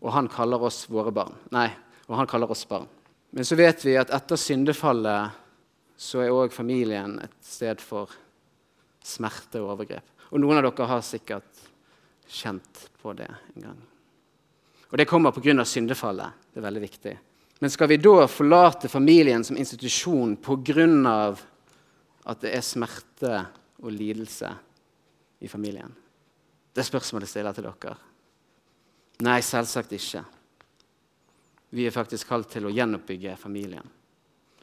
og 0.00 0.12
han 0.14 0.30
kaller 0.30 0.62
oss 0.66 0.84
våre 0.90 1.12
barn. 1.14 1.34
Nei, 1.54 1.68
og 2.08 2.16
han 2.18 2.28
kaller 2.30 2.50
oss 2.50 2.64
barn. 2.68 2.88
Men 3.30 3.44
så 3.44 3.58
vet 3.58 3.82
vi 3.84 3.96
at 3.98 4.12
etter 4.14 4.38
syndefallet 4.40 5.42
så 5.96 6.22
er 6.22 6.34
òg 6.34 6.54
familien 6.54 7.18
et 7.24 7.36
sted 7.44 7.82
for 7.82 8.12
smerte 9.06 9.60
og 9.62 9.76
overgrep. 9.76 10.06
Og 10.32 10.42
noen 10.42 10.58
av 10.58 10.66
dere 10.66 10.88
har 10.90 11.04
sikkert 11.06 11.66
kjent 12.26 12.86
på 13.02 13.14
det 13.16 13.28
en 13.28 13.68
gang. 13.68 13.78
Og 14.90 14.98
det 14.98 15.08
kommer 15.08 15.34
pga. 15.34 15.64
syndefallet. 15.64 16.32
Det 16.52 16.60
er 16.60 16.68
veldig 16.68 16.82
viktig. 16.82 17.18
Men 17.58 17.72
skal 17.72 17.88
vi 17.88 17.96
da 17.96 18.26
forlate 18.28 18.88
familien 18.88 19.44
som 19.44 19.56
institusjon 19.56 20.36
pga. 20.36 21.36
at 22.26 22.40
det 22.40 22.56
er 22.56 22.60
smerte 22.60 23.46
og 23.82 23.92
lidelse 23.92 24.50
i 25.40 25.48
familien? 25.48 25.92
Det 26.74 26.82
er 26.82 26.90
spørsmålet 26.90 27.28
stiller 27.28 27.52
til 27.56 27.64
dere. 27.64 27.96
Nei, 29.24 29.40
selvsagt 29.40 29.92
ikke. 29.96 30.24
Vi 31.70 31.86
er 31.86 31.94
faktisk 31.94 32.28
kalt 32.28 32.50
til 32.52 32.66
å 32.66 32.72
gjenoppbygge 32.72 33.36
familien. 33.40 33.86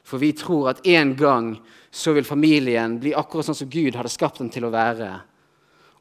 For 0.03 0.19
vi 0.19 0.33
tror 0.35 0.69
at 0.73 0.85
en 0.85 1.15
gang 1.15 1.53
så 1.89 2.13
vil 2.13 2.27
familien 2.27 2.99
bli 2.99 3.15
akkurat 3.15 3.47
sånn 3.47 3.57
som 3.63 3.71
Gud 3.71 3.95
hadde 3.95 4.11
skapt 4.11 4.41
den 4.43 4.51
til 4.53 4.67
å 4.67 4.73
være. 4.73 5.09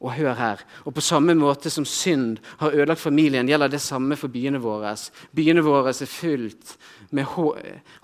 Og 0.03 0.11
hør 0.17 0.35
her. 0.35 0.63
Og 0.83 0.95
på 0.97 1.05
samme 1.05 1.35
måte 1.39 1.71
som 1.71 1.87
synd 1.87 2.41
har 2.59 2.75
ødelagt 2.75 3.01
familien, 3.01 3.47
gjelder 3.47 3.71
det 3.71 3.83
samme 3.85 4.19
for 4.19 4.33
byene 4.35 4.59
våre. 4.59 4.97
Byene 5.31 5.63
våre 5.63 5.93
er 5.95 6.11
fylt 6.11 6.75
med 7.15 7.29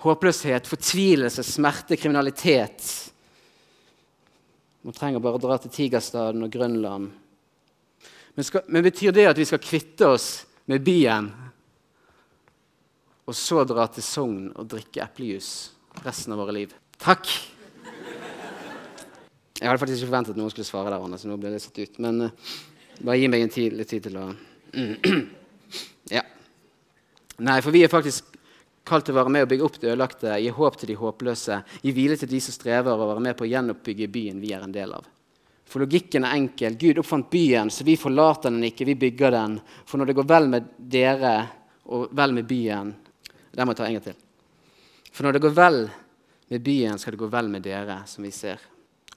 håpløshet, 0.05 0.71
fortvilelse, 0.71 1.43
smerte, 1.43 1.99
kriminalitet. 1.99 2.87
Man 4.87 4.95
trenger 4.95 5.25
bare 5.25 5.41
å 5.41 5.43
dra 5.43 5.59
til 5.59 5.75
Tigerstaden 5.75 6.47
og 6.47 6.55
Grønland. 6.55 7.11
Men, 8.39 8.47
skal, 8.47 8.63
men 8.71 8.87
betyr 8.87 9.11
det 9.17 9.27
at 9.33 9.39
vi 9.41 9.49
skal 9.49 9.59
kvitte 9.59 10.13
oss 10.15 10.29
med 10.71 10.85
byen, 10.87 11.33
og 13.29 13.37
så 13.37 13.65
dra 13.67 13.89
til 13.91 14.07
Sogn 14.07 14.45
og 14.55 14.71
drikke 14.71 15.03
eplejus 15.03 15.73
resten 16.07 16.33
av 16.33 16.45
våre 16.45 16.55
liv? 16.63 16.77
Takk! 17.03 17.27
Jeg 19.59 19.67
hadde 19.67 19.81
faktisk 19.83 20.03
ikke 20.03 20.11
forventet 20.13 20.37
at 20.37 20.39
noen 20.39 20.53
skulle 20.53 20.69
svare 20.69 20.93
der, 20.93 21.03
Anne, 21.03 21.19
så 21.19 21.31
nå 21.31 21.37
ble 21.41 21.51
det 21.51 21.61
satt 21.65 21.81
ut. 21.83 21.99
Men 22.05 22.29
uh, 22.29 22.57
bare 23.03 23.19
gi 23.19 23.31
meg 23.31 23.45
en 23.45 23.53
tid, 23.53 23.75
litt 23.75 23.91
tid 23.91 24.07
til 24.07 24.19
å 24.21 24.29
Ja. 26.15 26.23
Nei, 27.45 27.59
for 27.65 27.75
vi 27.75 27.83
er 27.85 27.93
faktisk 27.93 28.37
kalt 28.89 29.05
til 29.05 29.15
å 29.17 29.19
være 29.19 29.33
med 29.35 29.45
og 29.45 29.51
bygge 29.51 29.67
opp 29.67 29.77
det 29.83 29.91
ødelagte, 29.91 30.39
gi 30.41 30.53
håp 30.55 30.79
til 30.81 30.93
de 30.93 30.97
håpløse, 30.99 31.59
gi 31.83 31.93
hvile 31.95 32.17
til 32.19 32.31
de 32.31 32.41
som 32.41 32.57
strever, 32.57 32.95
og 32.95 33.13
være 33.13 33.25
med 33.27 33.37
på 33.37 33.45
å 33.45 33.51
gjenoppbygge 33.51 34.09
byen 34.15 34.41
vi 34.41 34.55
er 34.57 34.65
en 34.65 34.75
del 34.75 34.95
av. 34.97 35.07
For 35.69 35.85
logikken 35.85 36.25
er 36.25 36.39
enkel. 36.39 36.79
Gud 36.81 37.03
oppfant 37.03 37.29
byen, 37.29 37.69
så 37.71 37.85
vi 37.85 37.99
forlater 38.01 38.49
den 38.49 38.65
ikke, 38.71 38.87
vi 38.89 38.97
bygger 38.97 39.35
den. 39.35 39.59
For 39.85 40.01
når 40.01 40.09
det 40.09 40.17
går 40.17 40.29
vel 40.31 40.49
med 40.55 40.73
dere 40.97 41.35
og 41.93 42.09
vel 42.17 42.35
med 42.37 42.49
byen 42.49 42.91
Der 43.53 43.65
må 43.65 43.73
jeg 43.73 43.79
ta 43.79 43.87
en 43.87 43.95
gang 43.97 44.05
til. 44.05 44.17
For 45.13 45.27
når 45.27 45.35
det 45.35 45.43
går 45.43 45.55
vel 45.57 45.79
med 46.49 46.63
byen, 46.63 46.99
skal 47.01 47.17
det 47.17 47.21
gå 47.21 47.29
vel 47.33 47.49
med 47.51 47.65
dere, 47.65 47.97
som 48.07 48.25
vi 48.25 48.31
ser. 48.33 48.61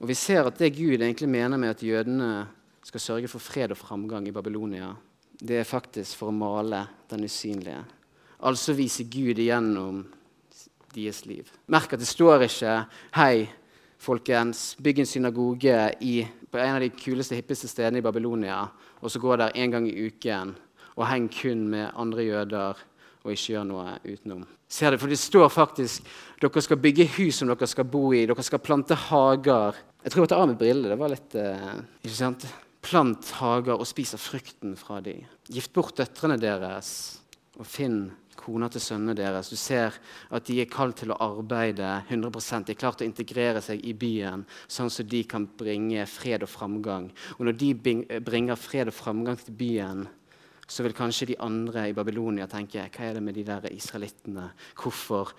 Og 0.02 0.08
vi 0.10 0.16
ser 0.18 0.48
at 0.48 0.58
det 0.58 0.74
Gud 0.74 0.98
egentlig 0.98 1.28
mener 1.30 1.60
med 1.62 1.76
at 1.76 1.82
jødene 1.86 2.48
skal 2.82 3.00
sørge 3.00 3.28
for 3.30 3.38
fred 3.38 3.70
og 3.70 3.78
framgang 3.78 4.26
i 4.26 4.34
Babylonia, 4.34 4.90
det 5.38 5.60
er 5.60 5.68
faktisk 5.68 6.18
for 6.18 6.32
å 6.32 6.34
male 6.34 6.80
den 7.10 7.22
usynlige. 7.28 7.84
Altså 8.42 8.74
vise 8.74 9.06
Gud 9.06 9.38
igjennom 9.38 10.02
deres 10.94 11.22
liv. 11.26 11.46
Merk 11.70 11.94
at 11.94 12.02
det 12.02 12.08
står 12.10 12.42
ikke 12.48 12.84
'Hei, 13.14 13.48
folkens, 13.98 14.76
bygg 14.82 14.98
en 14.98 15.06
synagoge 15.06 15.94
i, 16.00 16.26
på 16.50 16.58
en 16.58 16.74
av 16.74 16.80
de 16.80 16.90
kuleste, 16.90 17.36
hippeste 17.38 17.68
stedene 17.68 17.98
i 17.98 18.02
Babylonia', 18.02 18.68
og 19.00 19.10
så 19.10 19.20
gå 19.20 19.36
der 19.36 19.52
en 19.54 19.70
gang 19.70 19.88
i 19.88 20.06
uken 20.06 20.56
og 20.96 21.06
heng 21.06 21.28
kun 21.30 21.68
med 21.68 21.90
andre 21.94 22.22
jøder 22.22 22.74
og 23.24 23.32
ikke 23.32 23.52
gjør 23.52 23.64
noe 23.64 23.98
utenom. 24.04 24.46
Ser 24.68 24.90
det, 24.90 25.00
For 25.00 25.08
det 25.08 25.18
står 25.18 25.48
faktisk 25.48 26.02
dere 26.40 26.62
skal 26.62 26.76
bygge 26.76 27.06
hus 27.18 27.34
som 27.34 27.48
dere 27.48 27.66
skal 27.66 27.84
bo 27.84 28.12
i. 28.12 28.26
Dere 28.26 28.42
skal 28.42 28.58
plante 28.58 28.94
hager 28.94 29.76
jeg 30.02 30.14
tror 30.14 30.26
tar 30.26 30.42
av 30.42 30.50
med 30.50 30.58
brillene. 30.60 30.90
Det 30.90 30.98
var 31.00 31.12
litt 31.12 31.36
uh, 31.38 31.78
ikke 32.02 32.16
sant? 32.16 32.46
Plant 32.82 33.28
hager 33.38 33.78
og 33.78 33.86
spis 33.86 34.16
av 34.16 34.22
frukten 34.22 34.74
fra 34.78 34.98
dem. 35.04 35.22
Gift 35.46 35.72
bort 35.76 35.94
døtrene 36.00 36.38
deres 36.40 37.20
og 37.60 37.68
finn 37.68 38.08
kona 38.42 38.68
til 38.72 38.82
sønnene 38.82 39.14
deres. 39.16 39.50
Du 39.52 39.58
ser 39.60 39.94
at 40.32 40.48
de 40.48 40.58
er 40.62 40.70
kalt 40.70 40.98
til 41.02 41.12
å 41.12 41.18
arbeide 41.22 41.88
100 42.08 42.64
De 42.66 42.74
er 42.74 42.80
klart 42.80 43.04
å 43.04 43.06
integrere 43.06 43.62
seg 43.62 43.84
i 43.86 43.94
byen, 43.94 44.44
sånn 44.66 44.90
at 44.90 45.10
de 45.10 45.22
kan 45.28 45.46
bringe 45.46 46.06
fred 46.10 46.42
og 46.42 46.50
framgang. 46.50 47.10
Og 47.38 47.46
når 47.46 47.58
de 47.60 47.72
bringer 48.24 48.58
fred 48.58 48.90
og 48.90 48.98
framgang 48.98 49.38
til 49.38 49.54
byen, 49.54 50.06
så 50.66 50.82
vil 50.82 50.96
kanskje 50.96 51.32
de 51.32 51.40
andre 51.42 51.90
i 51.90 51.94
Babylonia 51.96 52.48
tenke 52.48 52.86
hva 52.88 53.08
er 53.08 53.18
det 53.18 53.22
med 53.24 53.36
de 53.36 53.44
der 53.44 53.68
israelittene? 53.72 54.50
Hvorfor 54.78 55.34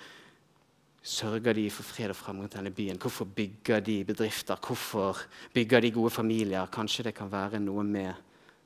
sørger 1.04 1.54
de 1.54 1.68
for 1.72 1.84
fred 1.84 2.14
og 2.14 2.18
fremgang 2.18 2.50
til 2.50 2.62
denne 2.62 2.72
byen? 2.76 3.00
Hvorfor 3.02 3.26
bygger 3.26 3.84
de 3.84 4.04
bedrifter? 4.08 4.56
Hvorfor 4.56 5.20
bygger 5.54 5.84
de 5.84 5.92
gode 5.92 6.10
familier? 6.10 6.72
Kanskje 6.72 7.10
det 7.10 7.16
kan 7.18 7.32
være 7.32 7.60
noe 7.60 7.84
med 7.84 8.14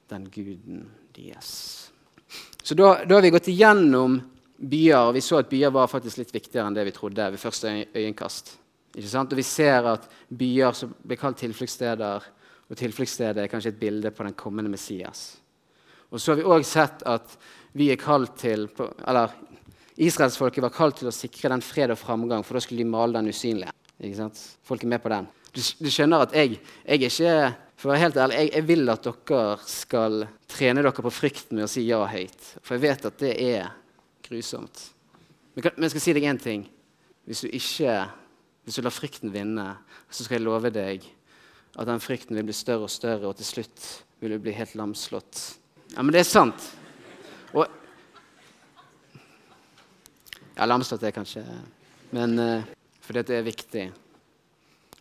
den 0.10 0.29
guden 0.32 0.86
deres. 1.15 1.91
Så 2.63 2.75
da, 2.75 3.03
da 3.06 3.17
har 3.17 3.25
vi 3.25 3.34
gått 3.34 3.50
igjennom 3.50 4.20
byer, 4.58 5.10
og 5.10 5.15
vi 5.17 5.24
så 5.24 5.41
at 5.41 5.50
byer 5.50 5.74
var 5.74 5.89
faktisk 5.89 6.22
litt 6.22 6.34
viktigere 6.36 6.67
enn 6.67 6.77
det 6.77 6.86
vi 6.88 6.96
trodde 6.96 7.29
ved 7.34 7.41
første 7.41 7.74
øyekast. 7.96 8.56
Og 8.98 9.36
vi 9.38 9.46
ser 9.46 9.86
at 9.94 10.08
byer 10.29 10.77
som 10.77 10.94
blir 11.06 11.20
kalt 11.22 11.38
tilfluktssteder, 11.41 12.32
og 12.67 12.79
tilfluktsstedet 12.79 13.44
er 13.44 13.51
kanskje 13.51 13.72
et 13.74 13.79
bilde 13.79 14.12
på 14.12 14.25
den 14.25 14.36
kommende 14.38 14.72
Messias. 14.72 15.38
Og 16.12 16.20
så 16.20 16.32
har 16.34 16.39
vi 16.39 16.48
òg 16.48 16.65
sett 16.67 17.03
at 17.08 17.38
vi 17.77 17.91
er 17.91 18.00
kalt 18.00 18.38
til 18.39 18.67
Eller 19.08 19.34
Israelsfolket 19.98 20.63
var 20.63 20.74
kalt 20.75 21.00
til 21.01 21.10
å 21.10 21.16
sikre 21.16 21.50
den 21.54 21.63
fred 21.66 21.94
og 21.94 22.00
framgang, 22.00 22.44
for 22.46 22.58
da 22.58 22.62
skulle 22.63 22.84
de 22.84 22.89
male 22.89 23.18
den 23.18 23.32
usynlige. 23.34 23.74
Ikke 23.98 24.20
sant? 24.20 24.42
Folk 24.68 24.84
er 24.86 24.92
med 24.94 25.01
på 25.01 25.12
den. 25.13 25.30
Du, 25.56 25.62
du 25.82 25.89
skjønner 25.89 26.27
at 26.27 26.36
jeg, 26.38 26.60
jeg 26.86 27.08
ikke 27.08 27.32
For 27.77 27.89
å 27.89 27.92
være 27.94 28.01
helt 28.01 28.16
ærlig, 28.18 28.38
jeg, 28.38 28.50
jeg, 28.56 28.66
vil 28.66 28.89
at 28.89 29.04
dere 29.06 29.42
skal 29.70 30.24
trene 30.50 30.82
dere 30.82 31.04
på 31.06 31.13
frykten 31.13 31.60
med 31.60 31.68
å 31.68 31.70
si 31.70 31.84
ja 31.86 32.00
høyt. 32.10 32.48
For 32.66 32.74
jeg 32.74 32.84
vet 32.88 33.06
at 33.06 33.20
det 33.22 33.34
er 33.38 33.68
grusomt. 34.25 34.82
Men, 35.54 35.68
men 35.75 35.86
jeg 35.86 35.94
skal 35.94 36.06
si 36.08 36.16
deg 36.18 36.25
én 36.25 36.42
ting. 36.42 36.63
Hvis 37.30 37.44
du 37.46 37.51
ikke 37.54 38.00
hvis 38.68 38.75
du 38.75 38.84
lar 38.84 38.92
frykten 38.92 39.32
vinne, 39.32 39.63
så 40.12 40.25
skal 40.25 40.42
jeg 40.42 40.44
love 40.44 40.68
deg 40.75 41.06
at 41.80 41.88
den 41.88 42.01
frykten 42.04 42.36
vil 42.36 42.50
bli 42.50 42.56
større 42.58 42.84
og 42.84 42.92
større, 42.92 43.30
og 43.30 43.38
til 43.39 43.48
slutt 43.48 43.86
vil 44.20 44.34
du 44.36 44.42
bli 44.44 44.51
helt 44.58 44.74
lamslått. 44.75 45.39
Ja, 45.94 46.01
men 46.01 46.12
det 46.12 46.20
er 46.20 46.27
sant. 46.27 46.66
Og 47.56 47.63
ja, 50.58 50.66
lamslått 50.66 51.06
er 51.06 51.16
kanskje 51.16 51.46
Men 52.12 52.40
uh, 52.40 52.68
fordi 53.04 53.24
det 53.28 53.36
er 53.38 53.46
viktig. 53.46 53.86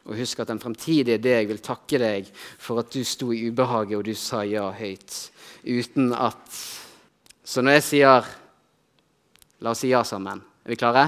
Og 0.07 0.19
husk 0.21 0.41
at 0.43 0.51
den 0.53 0.61
fremtidige 0.63 1.19
deg 1.19 1.49
vil 1.51 1.63
takke 1.65 1.99
deg 1.99 2.29
for 2.63 2.83
at 2.83 2.93
du 2.95 3.03
sto 3.07 3.33
i 3.35 3.49
ubehaget 3.49 3.97
og 3.99 4.05
du 4.07 4.15
sa 4.15 4.45
ja 4.47 4.69
høyt. 4.71 5.17
Uten 5.67 6.13
at 6.15 6.61
Så 7.47 7.63
når 7.63 7.79
jeg 7.79 7.87
sier 7.87 8.35
La 9.65 9.73
oss 9.73 9.81
si 9.81 9.89
ja 9.89 10.03
sammen. 10.05 10.43
Er 10.67 10.69
vi 10.69 10.77
klare? 10.77 11.07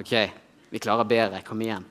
OK. 0.00 0.12
Vi 0.72 0.80
klarer 0.80 1.04
bedre. 1.04 1.42
Kom 1.44 1.60
igjen. 1.60 1.84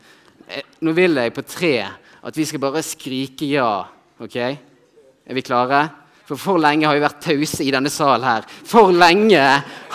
Eh, 0.48 0.66
nå 0.82 0.92
vil 0.98 1.20
jeg 1.22 1.34
på 1.36 1.44
tre 1.46 1.76
at 2.24 2.38
vi 2.38 2.46
skal 2.50 2.64
bare 2.64 2.82
skrike 2.82 3.46
ja. 3.46 3.84
OK? 4.18 4.38
Er 4.42 5.38
vi 5.38 5.44
klare? 5.46 5.84
For 6.28 6.40
for 6.40 6.62
lenge 6.62 6.88
har 6.88 6.96
vi 6.96 7.04
vært 7.04 7.24
pause 7.26 7.66
i 7.66 7.72
denne 7.74 7.92
salen 7.92 8.24
her. 8.28 8.46
For 8.48 8.94
lenge 8.96 9.44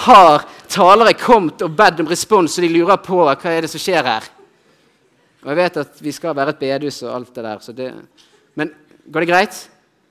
har 0.05 0.45
talere 0.69 1.15
kommet 1.17 1.63
og 1.65 1.77
bedt 1.77 2.03
om 2.03 2.11
respons, 2.11 2.59
og 2.59 2.67
de 2.67 2.73
lurer 2.75 3.01
på 3.01 3.23
hva 3.23 3.37
er 3.49 3.65
det 3.65 3.71
som 3.73 3.81
skjer 3.81 4.05
her. 4.05 4.27
Og 5.45 5.53
jeg 5.53 5.59
vet 5.61 5.79
at 5.81 6.01
vi 6.03 6.13
skal 6.13 6.35
være 6.37 6.53
et 6.53 6.61
bedehus 6.61 7.03
og 7.07 7.15
alt 7.15 7.37
det 7.37 7.45
der, 7.47 7.69
det... 7.79 7.91
Men 8.59 8.73
går 9.09 9.25
det 9.25 9.29
greit? 9.31 9.61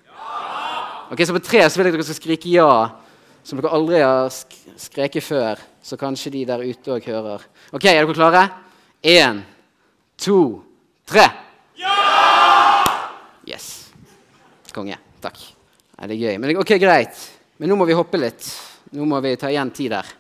Ja! 0.08 1.10
Ok, 1.12 1.22
Så 1.22 1.36
på 1.36 1.44
tre 1.44 1.66
så 1.70 1.78
vil 1.78 1.90
jeg 1.90 1.94
at 1.94 2.00
dere 2.00 2.08
skal 2.08 2.20
skrike 2.22 2.54
ja, 2.54 2.70
som 3.46 3.60
dere 3.60 3.74
aldri 3.76 4.00
har 4.02 4.32
sk 4.34 4.56
skreket 4.78 5.26
før. 5.26 5.62
Så 5.84 5.98
kanskje 6.00 6.34
de 6.34 6.46
der 6.48 6.64
ute 6.66 6.96
òg 6.98 7.06
hører. 7.08 7.46
Ok, 7.72 7.86
Er 7.86 8.02
dere 8.06 8.16
klare? 8.18 8.44
Én, 9.04 9.44
to, 10.18 10.64
tre. 11.08 11.28
Ja! 11.78 11.94
Yes. 13.48 13.92
Konge. 14.74 14.98
Takk. 15.24 15.57
Nei, 15.98 16.08
det 16.12 16.14
er 16.14 16.22
gøy. 16.22 16.36
Men 16.38 16.60
ok, 16.62 16.76
greit. 16.78 17.22
Men 17.58 17.72
nå 17.72 17.78
må 17.80 17.88
vi 17.90 17.96
hoppe 17.98 18.20
litt. 18.22 18.46
Nå 18.94 19.06
må 19.10 19.18
vi 19.26 19.32
ta 19.40 19.50
igjen 19.50 19.72
tid 19.74 19.96
der. 19.96 20.12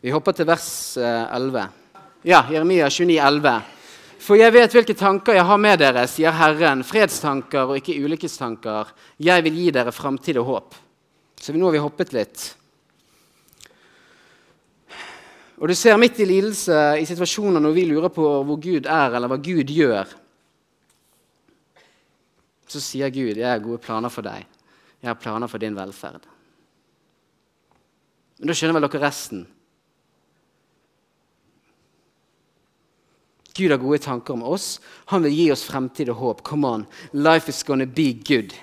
Vi 0.00 0.14
hopper 0.14 0.32
til 0.32 0.48
vers 0.48 0.70
11. 0.96 1.60
Eh, 1.60 2.06
ja, 2.30 2.40
Jeremia 2.48 2.88
29, 2.88 3.18
11. 3.20 3.58
For 4.20 4.40
jeg 4.40 4.52
vet 4.54 4.76
hvilke 4.76 4.96
tanker 4.96 5.36
jeg 5.36 5.44
har 5.44 5.60
med 5.60 5.82
dere, 5.82 6.06
sier 6.08 6.32
Herren. 6.36 6.80
Fredstanker 6.88 7.68
og 7.68 7.82
ikke 7.82 7.98
ulykkestanker. 8.00 8.94
Jeg 9.20 9.44
vil 9.44 9.60
gi 9.60 9.68
dere 9.76 9.92
framtid 9.92 10.40
og 10.40 10.48
håp. 10.48 10.80
Så 11.40 11.52
nå 11.52 11.68
har 11.68 11.76
vi 11.76 11.84
hoppet 11.84 12.16
litt. 12.16 12.46
Og 15.60 15.68
du 15.68 15.76
ser 15.76 16.00
midt 16.00 16.16
i 16.24 16.28
lidelse, 16.28 16.80
i 16.96 17.04
situasjoner 17.04 17.60
når 17.60 17.76
vi 17.76 17.84
lurer 17.90 18.12
på 18.12 18.24
hvor 18.24 18.56
Gud 18.56 18.88
er, 18.88 19.12
eller 19.12 19.28
hva 19.28 19.36
Gud 19.36 19.68
gjør, 19.68 20.08
så 22.70 22.80
sier 22.80 23.10
Gud, 23.10 23.36
'Jeg 23.36 23.50
har 23.50 23.58
gode 23.58 23.82
planer 23.82 24.08
for 24.08 24.22
deg. 24.22 24.46
Jeg 25.02 25.08
har 25.08 25.14
planer 25.14 25.46
for 25.46 25.58
din 25.58 25.74
velferd.' 25.74 26.26
Men 28.38 28.48
da 28.48 28.54
skjønner 28.54 28.80
vel 28.80 28.88
dere 28.88 29.02
resten. 29.02 29.46
Gud 33.54 33.70
har 33.70 33.78
gode 33.78 33.98
tanker 33.98 34.34
om 34.34 34.42
oss. 34.42 34.80
Han 35.06 35.22
vil 35.22 35.34
gi 35.34 35.50
oss 35.52 35.64
fremtid 35.68 36.08
og 36.08 36.16
håp. 36.16 36.42
Come 36.42 36.68
on. 36.68 36.86
Life 37.12 37.48
is 37.48 37.62
gonna 37.62 37.84
be 37.84 38.12
good. 38.14 38.54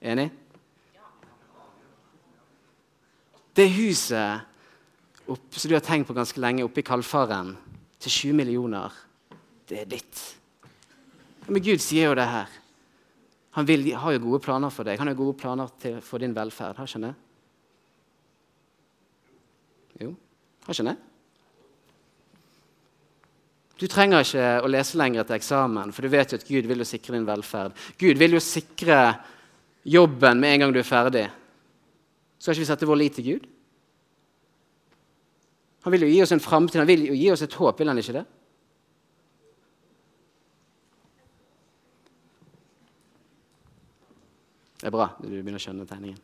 Enig? 0.00 0.30
Det 3.54 3.68
huset 3.68 4.40
opp, 5.28 5.54
som 5.54 5.68
du 5.68 5.76
har 5.76 5.84
tenkt 5.84 6.08
på 6.08 6.16
ganske 6.16 6.40
lenge, 6.40 6.64
oppe 6.64 6.80
i 6.80 6.86
Kalfaren, 6.86 7.54
til 8.00 8.10
20 8.10 8.32
millioner, 8.32 8.92
det 9.68 9.82
er 9.82 9.90
ditt. 9.92 10.22
Men 11.46 11.62
Gud 11.62 11.82
sier 11.84 12.10
jo 12.10 12.16
det 12.18 12.26
her. 12.26 12.48
Han 13.52 13.68
vil, 13.68 13.84
har 13.94 14.14
jo 14.14 14.24
gode 14.24 14.40
planer 14.44 14.72
for 14.72 14.88
deg. 14.88 14.98
Han 15.00 15.10
har 15.10 15.18
gode 15.18 15.36
planer 15.40 15.72
til, 15.80 15.98
for 16.04 16.22
din 16.22 16.34
velferd. 16.36 16.78
Har 16.78 16.88
ikke 16.88 17.02
det? 17.04 17.14
Jo, 20.00 20.14
har 20.66 20.76
ikke 20.76 20.86
det? 20.88 20.96
Du 23.82 23.88
trenger 23.90 24.22
ikke 24.22 24.48
å 24.62 24.70
lese 24.70 24.98
lenger 25.00 25.26
til 25.26 25.36
eksamen, 25.36 25.92
for 25.92 26.06
du 26.06 26.12
vet 26.12 26.32
jo 26.32 26.38
at 26.38 26.46
Gud 26.46 26.68
vil 26.70 26.84
jo 26.84 26.86
sikre 26.86 27.16
din 27.16 27.26
velferd. 27.26 27.74
Gud 27.98 28.20
vil 28.20 28.36
jo 28.36 28.42
sikre 28.42 28.98
jobben 29.82 30.38
med 30.38 30.54
en 30.54 30.64
gang 30.64 30.74
du 30.74 30.78
er 30.78 30.86
ferdig. 30.86 31.24
Skal 32.38 32.54
ikke 32.54 32.62
vi 32.62 32.68
sette 32.70 32.88
vår 32.88 33.00
lit 33.00 33.16
til 33.18 33.26
Gud? 33.26 33.48
Han 35.82 35.94
vil 35.94 36.06
jo 36.06 36.12
gi 36.12 36.20
oss 36.22 36.32
en 36.32 36.42
framtid, 36.42 36.78
han 36.78 36.88
vil 36.88 37.08
jo 37.08 37.16
gi 37.18 37.28
oss 37.34 37.42
et 37.42 37.58
håp, 37.58 37.80
vil 37.80 37.90
han 37.90 37.98
ikke 37.98 38.16
det? 38.20 38.24
Det 44.82 44.88
er 44.90 44.94
bra 44.96 45.04
du 45.22 45.28
begynner 45.30 45.60
å 45.60 45.62
skjønne 45.62 45.84
tegningen. 45.86 46.18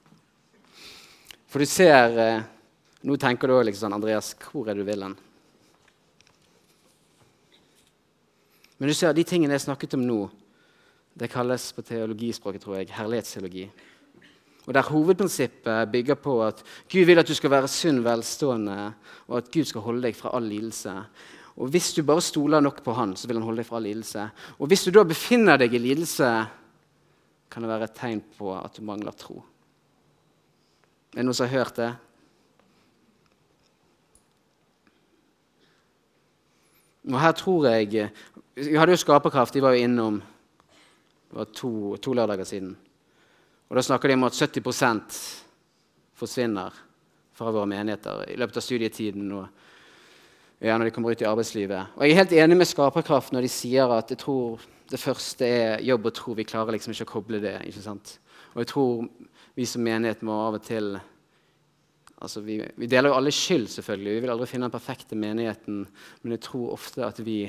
For 1.47 1.63
du 1.63 1.71
ser 1.71 2.17
eh, 2.19 2.47
Nå 3.07 3.15
tenker 3.23 3.47
du 3.47 3.55
òg 3.55 3.69
liksom 3.69 3.85
sånn 3.85 3.95
Andreas, 3.95 4.33
hvor 4.43 4.67
er 4.67 4.75
du 4.75 4.83
vil 4.83 5.05
hen? 5.07 5.13
Men 8.81 8.91
du 8.91 8.95
ser, 8.99 9.15
de 9.15 9.23
tingene 9.23 9.55
jeg 9.55 9.63
snakket 9.69 9.95
om 9.95 10.03
nå, 10.03 10.19
det 11.15 11.31
kalles 11.31 11.69
på 11.77 11.87
teologispråket 11.87 12.67
tror 12.67 12.81
jeg, 12.81 12.91
herlighetsteologi. 12.97 13.69
Og 14.67 14.75
Der 14.75 14.91
hovedprinsippet 14.91 15.95
bygger 15.95 16.19
på 16.19 16.41
at 16.43 16.67
Gud 16.91 17.07
vil 17.07 17.23
at 17.23 17.31
du 17.31 17.39
skal 17.39 17.55
være 17.55 17.71
sunn, 17.71 18.03
velstående, 18.03 18.81
og 19.31 19.39
at 19.39 19.55
Gud 19.55 19.71
skal 19.71 19.87
holde 19.87 20.09
deg 20.09 20.19
fra 20.19 20.35
all 20.35 20.51
lidelse. 20.51 20.99
Og 21.63 21.71
Hvis 21.71 21.95
du 21.95 22.03
bare 22.03 22.27
stoler 22.27 22.67
nok 22.67 22.83
på 22.83 22.99
Han, 22.99 23.15
så 23.15 23.31
vil 23.31 23.39
han 23.39 23.47
holde 23.47 23.63
deg 23.63 23.71
fra 23.71 23.79
all 23.79 23.87
lidelse. 23.87 24.27
Og 24.59 24.67
Hvis 24.67 24.85
du 24.87 24.91
da 24.91 25.07
befinner 25.07 25.63
deg 25.63 25.79
i 25.79 25.87
lidelse, 25.87 26.35
kan 27.51 27.65
det 27.65 27.71
være 27.71 27.89
et 27.89 27.97
tegn 27.97 28.21
på 28.37 28.53
at 28.57 28.77
du 28.77 28.85
mangler 28.85 29.17
tro. 29.17 29.41
Er 31.15 31.21
det 31.21 31.25
noen 31.27 31.37
som 31.37 31.49
har 31.49 31.65
hørt 31.65 31.79
det? 31.81 31.93
Og 37.09 37.21
her 37.21 37.33
tror 37.33 37.71
jeg 37.71 38.11
Vi 38.55 38.77
hadde 38.77 38.93
jo 38.93 39.01
Skaperkraft. 39.01 39.55
De 39.55 39.63
var 39.63 39.73
jo 39.73 39.85
innom 39.85 40.23
det 41.29 41.37
var 41.37 41.45
to, 41.53 41.97
to 41.97 42.13
lørdager 42.17 42.45
siden. 42.45 42.77
Og 43.69 43.77
Da 43.77 43.83
snakker 43.83 44.09
de 44.09 44.15
om 44.15 44.25
at 44.25 44.33
70% 44.33 45.19
forsvinner 46.17 46.73
fra 47.33 47.53
våre 47.53 47.69
menigheter 47.69 48.25
i 48.33 48.37
løpet 48.37 48.57
av 48.57 48.65
studietiden 48.65 49.33
og 49.37 49.47
ja, 50.59 50.75
når 50.75 50.89
de 50.89 50.91
kommer 50.91 51.13
ut 51.13 51.21
i 51.21 51.29
arbeidslivet. 51.29 51.93
Og 51.95 52.03
Jeg 52.03 52.11
er 52.11 52.21
helt 52.23 52.33
enig 52.33 52.57
med 52.57 52.67
Skaperkraft 52.67 53.33
når 53.33 53.45
de 53.45 53.53
sier 53.53 53.93
at 53.95 54.11
jeg 54.11 54.19
tror 54.19 54.65
det 54.89 55.01
første 55.01 55.45
er 55.47 55.85
jobb 55.85 56.09
og 56.09 56.17
tro. 56.17 56.35
Vi 56.39 56.47
klarer 56.49 56.77
liksom 56.77 56.95
ikke 56.95 57.07
å 57.09 57.13
koble 57.19 57.41
det. 57.43 57.59
ikke 57.69 57.85
sant? 57.85 58.17
Og 58.55 58.63
jeg 58.63 58.71
tror 58.73 59.07
vi 59.59 59.67
som 59.69 59.85
menighet 59.85 60.25
må 60.27 60.37
av 60.47 60.59
og 60.59 60.65
til 60.65 60.95
altså 62.19 62.43
vi, 62.43 62.59
vi, 62.77 62.89
deler 62.91 63.13
jo 63.13 63.19
alle 63.19 63.33
skyld, 63.35 63.69
selvfølgelig. 63.71 64.15
Vi 64.17 64.23
vil 64.25 64.33
aldri 64.35 64.49
finne 64.51 64.67
den 64.67 64.75
perfekte 64.75 65.19
menigheten. 65.19 65.83
Men 66.23 66.35
jeg 66.35 66.45
tror 66.49 66.75
ofte 66.75 67.05
at 67.07 67.21
vi 67.25 67.41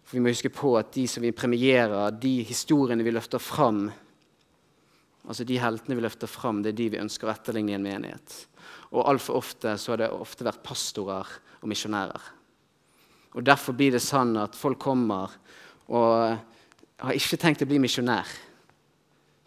for 0.00 0.16
Vi 0.16 0.22
må 0.24 0.32
huske 0.32 0.50
på 0.50 0.72
at 0.74 0.88
de 0.96 1.04
som 1.06 1.22
vi 1.22 1.30
premierer, 1.30 2.10
de 2.18 2.40
historiene 2.42 3.04
vi 3.06 3.12
løfter 3.14 3.38
fram, 3.38 3.84
altså 5.22 5.44
de 5.46 5.58
heltene 5.60 5.94
vi 5.94 6.02
løfter 6.02 6.26
fram, 6.26 6.64
det 6.64 6.72
er 6.72 6.78
de 6.80 6.88
vi 6.96 6.98
ønsker 6.98 7.28
å 7.28 7.30
etterligne 7.30 7.70
i 7.70 7.76
en 7.76 7.84
menighet. 7.84 8.34
Og 8.90 9.06
altfor 9.06 9.38
ofte 9.38 9.76
så 9.78 9.92
har 9.92 10.00
det 10.02 10.10
ofte 10.10 10.48
vært 10.48 10.64
pastorer 10.66 11.30
og 11.60 11.70
misjonærer. 11.70 12.26
Og 13.38 13.46
Derfor 13.46 13.76
blir 13.78 13.94
det 13.94 14.02
sånn 14.02 14.34
at 14.40 14.58
folk 14.58 14.80
kommer 14.82 15.36
og 15.90 16.14
jeg 16.30 17.06
har 17.06 17.18
ikke 17.18 17.38
tenkt 17.40 17.64
å 17.64 17.68
bli 17.68 17.80
misjonær 17.82 18.28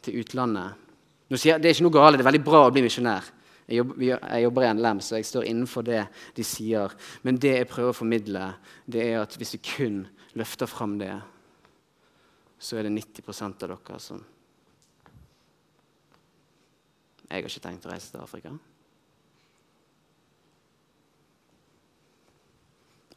til 0.04 0.20
utlandet. 0.20 0.80
Sier, 1.34 1.58
det 1.58 1.70
er 1.70 1.76
ikke 1.78 1.86
noe 1.88 1.96
galt, 1.96 2.18
det 2.20 2.26
er 2.26 2.30
veldig 2.30 2.46
bra 2.46 2.66
å 2.68 2.74
bli 2.74 2.84
misjonær. 2.86 3.30
Jeg 3.64 3.80
jobber, 3.80 4.04
jeg 4.04 4.44
jobber, 4.44 4.66
i 4.66 4.72
NLM, 4.76 5.00
så 5.02 5.16
jeg 5.18 5.28
står 5.30 5.48
innenfor 5.48 5.86
det 5.88 6.02
de 6.36 6.46
sier. 6.46 6.94
Men 7.24 7.40
det 7.42 7.54
jeg 7.56 7.70
prøver 7.72 7.94
å 7.94 7.96
formidle, 7.96 8.50
det 8.86 9.06
er 9.06 9.22
at 9.22 9.38
hvis 9.40 9.56
vi 9.56 9.62
kun 9.64 10.02
løfter 10.38 10.70
fram 10.70 10.98
det, 11.00 11.14
så 12.60 12.78
er 12.80 12.88
det 12.88 12.94
90 12.96 13.44
av 13.44 13.58
dere 13.60 14.00
som 14.00 14.22
Jeg 17.24 17.42
har 17.42 17.50
ikke 17.50 17.64
tenkt 17.64 17.86
å 17.88 17.90
reise 17.90 18.12
til 18.12 18.22
Afrika. 18.22 18.52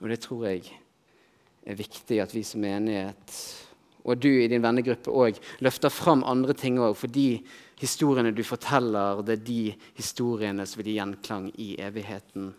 Og 0.01 0.09
det 0.09 0.21
tror 0.25 0.47
jeg 0.47 0.71
er 1.67 1.79
viktig 1.79 2.21
at 2.23 2.35
vi 2.35 2.45
som 2.47 2.63
menighet 2.63 3.39
og 4.07 4.21
du 4.23 4.31
i 4.31 4.47
din 4.51 4.63
vennegruppe 4.63 5.11
òg 5.11 5.39
løfter 5.67 5.91
fram 5.91 6.23
andre 6.27 6.55
ting 6.55 6.79
òg. 6.79 6.95
For 6.95 7.11
de 7.11 7.43
historiene 7.81 8.31
du 8.35 8.45
forteller, 8.47 9.23
det 9.27 9.35
er 9.35 9.49
de 9.49 9.63
historiene 9.99 10.67
som 10.67 10.81
vil 10.81 10.93
gi 10.93 10.97
gjenklang 11.01 11.51
i 11.59 11.73
evigheten. 11.83 12.53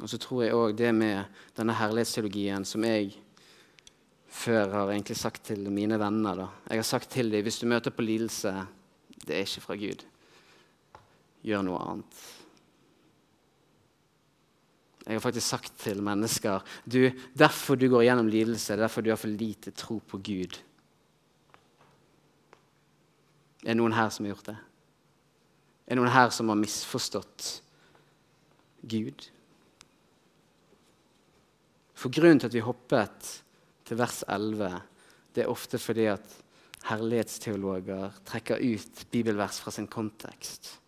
Og 0.00 0.08
så 0.08 0.18
tror 0.18 0.46
jeg 0.46 0.56
òg 0.56 0.78
det 0.80 0.90
med 0.96 1.42
denne 1.54 1.76
herlighetsteologien 1.76 2.64
som 2.66 2.86
jeg 2.88 3.12
før 4.30 4.72
har 4.72 4.90
egentlig 4.90 5.18
sagt 5.20 5.44
til 5.50 5.68
mine 5.70 5.98
venner 6.00 6.46
da. 6.46 6.52
Jeg 6.72 6.80
har 6.80 6.88
sagt 6.88 7.10
til 7.12 7.30
dem 7.30 7.44
hvis 7.44 7.60
du 7.60 7.68
møter 7.70 7.94
på 7.94 8.06
lidelse, 8.06 8.54
det 9.26 9.36
er 9.36 9.44
ikke 9.44 9.68
fra 9.68 9.76
Gud 9.78 10.08
gjør 11.46 11.64
noe 11.66 11.80
annet. 11.84 12.22
Jeg 15.06 15.16
har 15.16 15.24
faktisk 15.24 15.48
sagt 15.48 15.78
til 15.80 16.02
mennesker 16.04 16.60
du, 16.84 17.08
derfor 17.34 17.78
du 17.78 17.88
går 17.90 18.04
gjennom 18.06 18.28
lidelse, 18.30 18.74
er 18.74 18.82
derfor 18.84 19.02
du 19.02 19.10
har 19.10 19.18
for 19.20 19.32
lite 19.32 19.72
tro 19.74 19.98
på 19.98 20.20
Gud. 20.22 20.58
Er 23.64 23.72
det 23.72 23.80
noen 23.80 23.96
her 23.96 24.12
som 24.12 24.24
har 24.24 24.34
gjort 24.34 24.52
det? 24.52 24.56
Er 25.86 25.96
det 25.96 26.00
noen 26.00 26.14
her 26.14 26.30
som 26.32 26.52
har 26.52 26.60
misforstått 26.60 27.48
Gud? 28.88 29.26
For 32.00 32.12
Grunnen 32.12 32.40
til 32.40 32.48
at 32.48 32.56
vi 32.56 32.64
hoppet 32.64 33.32
til 33.88 33.98
vers 34.00 34.22
11, 34.30 34.70
det 35.34 35.44
er 35.44 35.52
ofte 35.52 35.80
fordi 35.80 36.06
at 36.12 36.36
herlighetsteologer 36.88 38.20
trekker 38.28 38.62
ut 38.62 39.02
bibelvers 39.12 39.60
fra 39.60 39.74
sin 39.74 39.88
kontekst. 39.90 40.79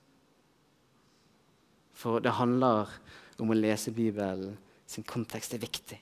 For 2.03 2.23
det 2.23 2.35
handler 2.35 2.91
om 3.39 3.53
å 3.53 3.59
lese 3.59 3.95
Bibelen. 3.95 4.57
Sin 4.91 5.07
kontekst 5.07 5.55
er 5.55 5.63
viktig. 5.63 6.01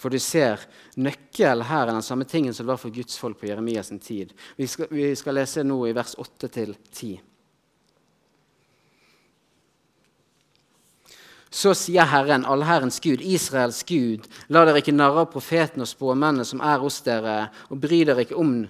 For 0.00 0.08
du 0.08 0.16
ser, 0.22 0.62
nøkkel 0.96 1.66
her 1.68 1.82
er 1.82 1.92
den 1.92 2.04
samme 2.04 2.24
tingen 2.24 2.54
som 2.56 2.64
det 2.64 2.72
var 2.72 2.80
for 2.80 2.94
Guds 2.94 3.18
folk 3.20 3.36
på 3.40 3.50
Jeremias 3.50 3.90
tid. 4.00 4.30
Vi 4.56 4.68
skal, 4.70 4.88
vi 4.88 5.10
skal 5.18 5.36
lese 5.36 5.64
nå 5.66 5.76
i 5.90 5.92
vers 5.96 6.14
8-10. 6.16 7.18
Så 11.50 11.74
sier 11.74 12.06
Herren, 12.06 12.46
allherrens 12.46 13.00
Gud, 13.02 13.20
Israels 13.20 13.82
Gud, 13.84 14.24
la 14.48 14.62
dere 14.64 14.80
ikke 14.80 14.94
narre 14.94 15.26
av 15.26 15.32
profetene 15.34 15.82
og 15.84 15.90
spåmennene 15.90 16.46
som 16.46 16.62
er 16.62 16.78
hos 16.80 17.00
dere, 17.04 17.50
og 17.68 17.82
bry 17.82 18.04
dere 18.06 18.24
ikke 18.24 18.38
om 18.38 18.60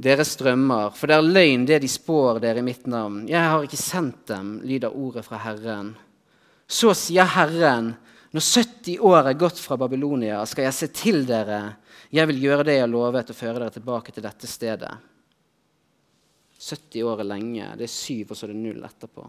deres 0.00 0.32
drømmer, 0.40 0.94
for 0.96 1.10
det 1.10 1.16
er 1.18 1.26
løgn 1.26 1.66
det 1.68 1.80
de 1.82 1.90
spår 1.90 2.40
dere 2.42 2.62
i 2.62 2.64
mitt 2.64 2.86
navn. 2.88 3.26
Jeg 3.28 3.42
har 3.52 3.64
ikke 3.64 3.80
sendt 3.80 4.22
dem, 4.30 4.54
lyder 4.64 4.94
ordet 4.96 5.26
fra 5.26 5.40
Herren. 5.42 5.92
Så 6.70 6.94
sier 6.96 7.28
Herren, 7.34 7.92
når 8.30 8.46
70 8.46 9.02
år 9.10 9.28
er 9.28 9.38
gått 9.38 9.58
fra 9.60 9.76
Babylonia, 9.80 10.40
skal 10.46 10.68
jeg 10.68 10.76
se 10.76 10.88
til 10.94 11.24
dere. 11.28 11.60
Jeg 12.14 12.30
vil 12.30 12.42
gjøre 12.46 12.66
det 12.66 12.78
jeg 12.78 12.86
har 12.86 12.92
lovet, 12.92 13.32
og 13.32 13.38
føre 13.38 13.58
dere 13.58 13.74
tilbake 13.74 14.14
til 14.14 14.24
dette 14.24 14.48
stedet. 14.50 14.92
70 16.60 17.06
år 17.10 17.22
er 17.22 17.30
lenge. 17.30 17.70
Det 17.80 17.88
er 17.88 17.92
syv, 17.92 18.30
og 18.30 18.38
så 18.38 18.46
er 18.46 18.52
det 18.54 18.60
null 18.60 18.84
etterpå. 18.86 19.24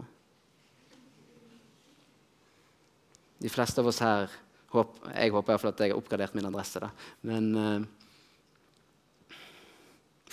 De 3.42 3.50
fleste 3.50 3.82
av 3.82 3.88
oss 3.90 3.98
her 4.04 4.30
Jeg 4.72 5.32
håper 5.34 5.52
iallfall 5.52 5.72
at 5.74 5.80
jeg 5.82 5.92
har 5.92 5.98
oppgradert 5.98 6.36
min 6.38 6.46
adresse. 6.48 6.80
Da. 6.80 6.88
Men 7.28 7.48
uh, 7.58 8.01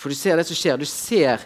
for 0.00 0.08
du 0.08 0.16
ser 0.16 0.38
det 0.40 0.46
som 0.48 0.56
skjer. 0.56 0.78
Du 0.80 0.88
ser 0.88 1.42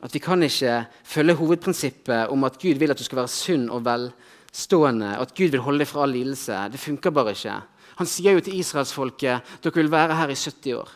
at 0.00 0.14
vi 0.16 0.22
kan 0.24 0.40
ikke 0.40 0.78
følge 1.04 1.36
hovedprinsippet 1.36 2.32
om 2.32 2.46
at 2.48 2.56
Gud 2.62 2.80
vil 2.80 2.92
at 2.92 2.98
du 2.98 3.04
skal 3.04 3.20
være 3.20 3.32
sunn 3.32 3.66
og 3.68 3.84
velstående, 3.84 5.12
at 5.20 5.34
Gud 5.36 5.52
vil 5.52 5.60
holde 5.66 5.84
deg 5.84 5.90
fra 5.90 6.06
all 6.06 6.16
lidelse. 6.16 6.62
Det 6.72 6.80
funker 6.80 7.12
bare 7.12 7.34
ikke. 7.36 7.58
Han 8.00 8.08
sier 8.08 8.32
jo 8.32 8.44
til 8.44 8.56
israelsfolket 8.56 9.52
dere 9.60 9.76
vil 9.76 9.92
være 9.92 10.16
her 10.16 10.32
i 10.32 10.38
70 10.38 10.78
år. 10.80 10.94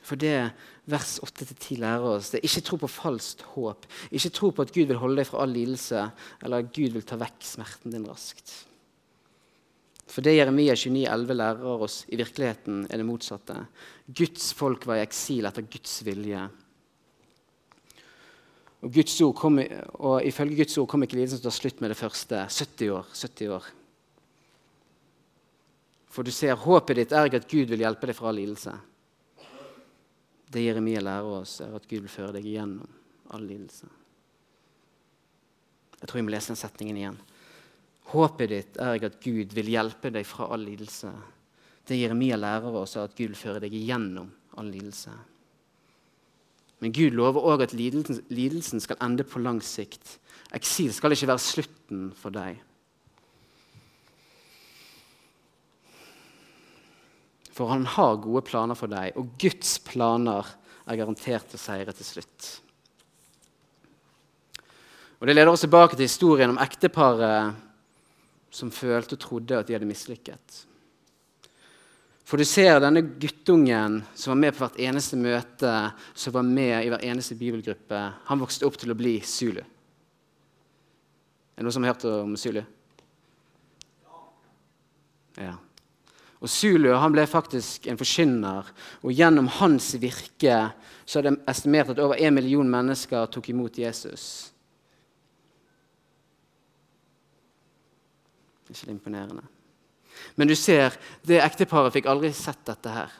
For 0.00 0.18
det 0.18 0.38
vers 0.90 1.18
8-10 1.22 1.76
lærer 1.84 2.08
oss, 2.16 2.32
det 2.32 2.40
er 2.40 2.48
ikke 2.48 2.64
tro 2.66 2.80
på 2.80 2.90
falskt 2.90 3.44
håp. 3.52 3.84
Ikke 4.10 4.32
tro 4.34 4.48
på 4.50 4.64
at 4.64 4.72
Gud 4.74 4.88
vil 4.88 4.98
holde 4.98 5.20
deg 5.20 5.28
fra 5.28 5.44
all 5.44 5.52
lidelse, 5.54 6.08
eller 6.40 6.64
at 6.64 6.72
Gud 6.74 6.96
vil 6.96 7.06
ta 7.06 7.20
vekk 7.20 7.44
smerten 7.46 7.94
din 7.94 8.08
raskt. 8.08 8.56
For 10.10 10.26
det 10.26 10.34
Jeremia 10.34 10.74
29, 10.74 11.04
29,11 11.06 11.36
lærer 11.38 11.84
oss 11.86 12.00
i 12.10 12.18
virkeligheten, 12.18 12.82
er 12.90 12.98
det 12.98 13.06
motsatte. 13.06 13.54
Guds 14.06 14.50
folk 14.58 14.86
var 14.88 14.98
i 14.98 15.04
eksil 15.04 15.46
etter 15.46 15.66
Guds 15.70 16.00
vilje. 16.06 16.40
Og, 18.80 18.88
Guds 18.94 19.14
kom, 19.38 19.60
og 20.00 20.24
Ifølge 20.26 20.62
Guds 20.62 20.78
ord 20.80 20.88
kom 20.90 21.04
ikke 21.04 21.18
lidelsen 21.18 21.38
til 21.38 21.46
å 21.46 21.52
ta 21.52 21.54
slutt 21.54 21.82
med 21.84 21.92
det 21.92 22.00
første. 22.00 22.42
70 22.48 22.94
år. 22.96 23.12
70 23.12 23.54
år. 23.54 23.70
For 26.10 26.26
du 26.26 26.32
ser, 26.34 26.58
håpet 26.58 26.98
ditt 26.98 27.12
er 27.14 27.28
ikke 27.28 27.42
at 27.44 27.50
Gud 27.50 27.70
vil 27.70 27.84
hjelpe 27.84 28.10
deg 28.10 28.18
fra 28.18 28.32
lidelse. 28.34 28.74
Det 30.50 30.64
Jeremia 30.64 31.04
lærer 31.06 31.36
oss, 31.38 31.60
er 31.62 31.76
at 31.76 31.86
Gud 31.86 32.02
vil 32.02 32.10
føre 32.10 32.34
deg 32.34 32.48
igjennom 32.50 32.88
all 33.30 33.44
lidelse. 33.46 33.86
Jeg 36.00 36.08
tror 36.08 36.18
jeg 36.18 36.26
må 36.26 36.32
lese 36.34 36.50
den 36.50 36.58
setningen 36.58 36.98
igjen. 36.98 37.20
Håpet 38.10 38.50
ditt 38.50 38.78
er 38.82 39.04
at 39.06 39.20
Gud 39.22 39.52
vil 39.54 39.70
hjelpe 39.70 40.10
deg 40.10 40.26
fra 40.26 40.48
all 40.50 40.64
lidelse. 40.66 41.10
Det 41.86 41.98
Jeremia 41.98 42.38
lærer 42.38 42.74
oss, 42.80 42.96
er 42.96 43.06
at 43.06 43.16
Gud 43.18 43.36
fører 43.38 43.62
deg 43.62 43.74
igjennom 43.74 44.30
all 44.58 44.70
lidelse. 44.70 45.12
Men 46.80 46.94
Gud 46.96 47.14
lover 47.14 47.44
òg 47.52 47.66
at 47.66 47.74
lidelsen, 47.76 48.22
lidelsen 48.32 48.80
skal 48.82 48.98
ende 49.04 49.26
på 49.28 49.42
lang 49.42 49.60
sikt. 49.62 50.16
Eksil 50.56 50.92
skal 50.96 51.14
ikke 51.14 51.28
være 51.30 51.44
slutten 51.44 52.08
for 52.16 52.34
deg. 52.34 52.58
For 57.54 57.68
han 57.68 57.84
har 57.84 58.22
gode 58.24 58.42
planer 58.48 58.78
for 58.78 58.88
deg, 58.90 59.12
og 59.20 59.34
Guds 59.38 59.76
planer 59.84 60.48
er 60.88 60.98
garantert 60.98 61.52
å 61.54 61.60
seire 61.60 61.92
til 61.94 62.08
slutt. 62.08 62.50
Og 65.20 65.28
Det 65.28 65.34
leder 65.36 65.52
oss 65.52 65.66
tilbake 65.66 65.98
til 65.98 66.08
historien 66.08 66.54
om 66.54 66.62
ekteparet 66.62 67.58
som 68.50 68.72
følte 68.74 69.16
og 69.16 69.22
trodde 69.22 69.58
at 69.58 69.68
de 69.68 69.76
hadde 69.76 69.88
mislykket. 69.88 70.64
For 72.30 72.38
du 72.38 72.46
ser 72.46 72.78
denne 72.82 73.02
guttungen 73.02 74.00
som 74.14 74.30
var 74.30 74.38
med 74.38 74.54
på 74.54 74.62
hvert 74.62 74.78
eneste 74.78 75.18
møte, 75.18 75.72
som 76.14 76.34
var 76.36 76.46
med 76.46 76.76
i 76.84 76.90
hver 76.92 77.02
eneste 77.08 77.34
bibelgruppe, 77.38 78.02
han 78.28 78.42
vokste 78.42 78.68
opp 78.68 78.78
til 78.78 78.92
å 78.94 78.98
bli 78.98 79.16
Zulu. 79.26 79.62
Er 79.64 79.66
det 81.58 81.66
noen 81.66 81.74
som 81.74 81.86
har 81.86 81.96
hørt 81.96 82.06
om 82.06 82.36
Zulu? 82.38 82.62
Ja. 85.40 85.56
Og 86.40 86.48
Zulu 86.48 86.92
han 86.94 87.12
ble 87.12 87.26
faktisk 87.28 87.90
en 87.90 87.98
forkynner, 88.00 88.70
og 89.02 89.12
gjennom 89.12 89.50
hans 89.58 89.92
virke 90.00 90.70
så 91.04 91.18
er 91.18 91.26
det 91.26 91.34
estimert 91.50 91.90
at 91.92 92.00
over 92.00 92.14
en 92.14 92.38
million 92.38 92.70
mennesker 92.70 93.26
tok 93.34 93.50
imot 93.50 93.78
Jesus. 93.82 94.49
Er 98.70 98.76
ikke 98.76 98.86
det 98.86 98.94
imponerende? 98.94 99.42
Men 100.38 100.46
du 100.46 100.54
ser, 100.54 100.94
det 101.26 101.40
ekteparet 101.42 101.94
fikk 101.94 102.06
aldri 102.10 102.30
sett 102.36 102.62
dette 102.68 102.92
her. 102.94 103.12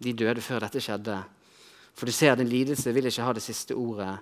De 0.00 0.12
døde 0.16 0.42
før 0.44 0.62
dette 0.62 0.80
skjedde. 0.82 1.16
For 1.98 2.06
du 2.06 2.14
ser, 2.14 2.36
din 2.38 2.48
lidelse 2.48 2.92
vil 2.94 3.10
ikke 3.10 3.24
ha 3.26 3.32
det 3.36 3.42
siste 3.44 3.74
ordet. 3.76 4.12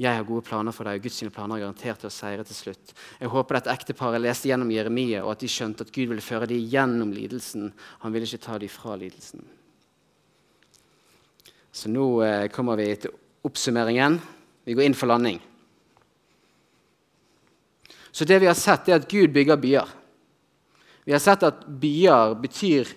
Jeg 0.00 0.16
har 0.16 0.24
gode 0.26 0.46
planer 0.48 0.74
for 0.74 0.88
deg, 0.88 0.98
og 0.98 1.04
Guds 1.04 1.20
planer 1.34 1.58
er 1.58 1.66
garantert 1.66 2.00
til 2.02 2.08
å 2.08 2.14
seire 2.14 2.46
til 2.48 2.56
slutt. 2.56 2.94
Jeg 3.20 3.30
håper 3.30 3.58
dette 3.58 3.74
ekteparet 3.76 4.24
leste 4.24 4.48
gjennom 4.48 4.72
Jeremia, 4.72 5.20
og 5.26 5.36
at 5.36 5.44
de 5.44 5.52
skjønte 5.52 5.84
at 5.84 5.92
Gud 5.94 6.08
ville 6.10 6.24
føre 6.24 6.48
dem 6.50 6.64
gjennom 6.72 7.12
lidelsen. 7.14 7.68
Han 8.02 8.14
ville 8.16 8.26
ikke 8.26 8.42
ta 8.48 8.56
dem 8.58 8.72
fra 8.72 8.96
lidelsen. 8.98 9.44
Så 11.70 11.92
nå 11.92 12.08
eh, 12.24 12.48
kommer 12.50 12.80
vi 12.80 12.88
til 13.04 13.14
oppsummeringen. 13.46 14.18
Vi 14.66 14.74
går 14.74 14.88
inn 14.88 14.98
for 14.98 15.12
landing. 15.12 15.38
Så 18.18 18.24
det 18.24 18.40
vi 18.42 18.48
har 18.50 18.56
sett, 18.58 18.88
er 18.88 18.96
at 18.98 19.04
Gud 19.06 19.30
bygger 19.30 19.60
byer. 19.62 19.90
Vi 21.06 21.12
har 21.14 21.20
sett 21.22 21.44
at 21.46 21.60
byer 21.78 22.32
betyr 22.42 22.88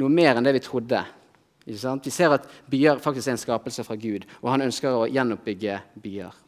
noe 0.00 0.08
mer 0.08 0.38
enn 0.38 0.46
det 0.46 0.54
vi 0.56 0.62
trodde. 0.64 1.02
Vi 1.66 1.76
ser 1.76 2.32
at 2.32 2.46
byer 2.72 3.02
faktisk 3.04 3.28
er 3.28 3.34
en 3.34 3.42
skapelse 3.42 3.84
fra 3.84 3.98
Gud, 4.00 4.24
og 4.40 4.48
han 4.48 4.64
ønsker 4.64 4.96
å 4.96 5.10
gjenoppbygge 5.12 5.74
byer. 6.00 6.38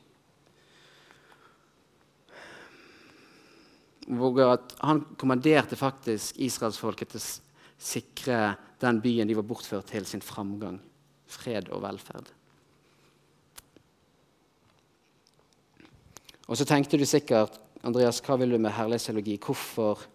han 4.09 5.03
kommanderte 5.21 5.77
faktisk 5.77 6.41
israelsfolket 6.49 7.13
til 7.13 7.21
å 7.21 7.29
sikre 7.93 8.39
den 8.81 9.03
byen 9.05 9.29
de 9.29 9.37
var 9.37 9.47
bortført 9.49 9.93
til, 9.93 10.09
sin 10.09 10.25
framgang, 10.25 10.81
fred 11.29 11.69
og 11.69 11.85
velferd. 11.85 12.33
Og 16.49 16.57
så 16.57 16.69
tenkte 16.69 17.01
du 17.01 17.05
sikkert 17.09 17.61
Andreas, 17.85 18.23
hva 18.25 18.39
vil 18.41 18.55
du 18.55 18.59
med 18.59 18.73
herlighetsteologi? 18.73 19.37
Hvorfor 19.45 20.07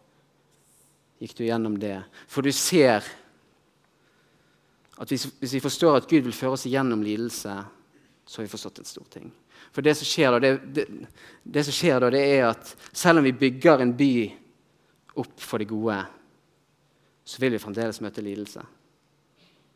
gikk 1.22 1.36
du 1.38 1.44
gjennom 1.46 1.76
det? 1.80 2.00
For 2.28 2.46
du 2.46 2.52
ser 2.56 3.06
at 5.00 5.12
hvis, 5.12 5.28
hvis, 5.40 5.54
vi 5.56 5.64
forstår 5.64 6.00
at 6.00 6.08
Gud 6.10 6.26
vil 6.26 6.36
føre 6.36 6.58
oss 6.58 6.68
gjennom 6.68 7.04
lidelse, 7.06 7.54
så 8.26 8.40
har 8.40 8.48
vi 8.48 8.52
forstått 8.52 8.82
en 8.82 8.90
stor 8.90 9.06
ting. 9.14 9.30
For 9.72 9.86
det 9.86 9.94
som 10.00 10.08
skjer 10.08 10.34
da, 10.34 10.42
det, 10.44 10.52
det, 10.76 10.88
det 11.44 11.64
som 11.68 11.76
skjer 11.76 12.02
da, 12.04 12.10
det 12.14 12.24
er 12.26 12.48
at 12.50 12.74
selv 12.90 13.22
om 13.22 13.28
vi 13.28 13.38
bygger 13.38 13.86
en 13.86 13.94
by 13.96 14.12
opp 15.22 15.38
for 15.40 15.62
det 15.62 15.70
gode, 15.70 16.02
så 17.24 17.40
vil 17.44 17.54
vi 17.54 17.62
fremdeles 17.62 18.02
møte 18.04 18.26
lidelse. 18.26 18.66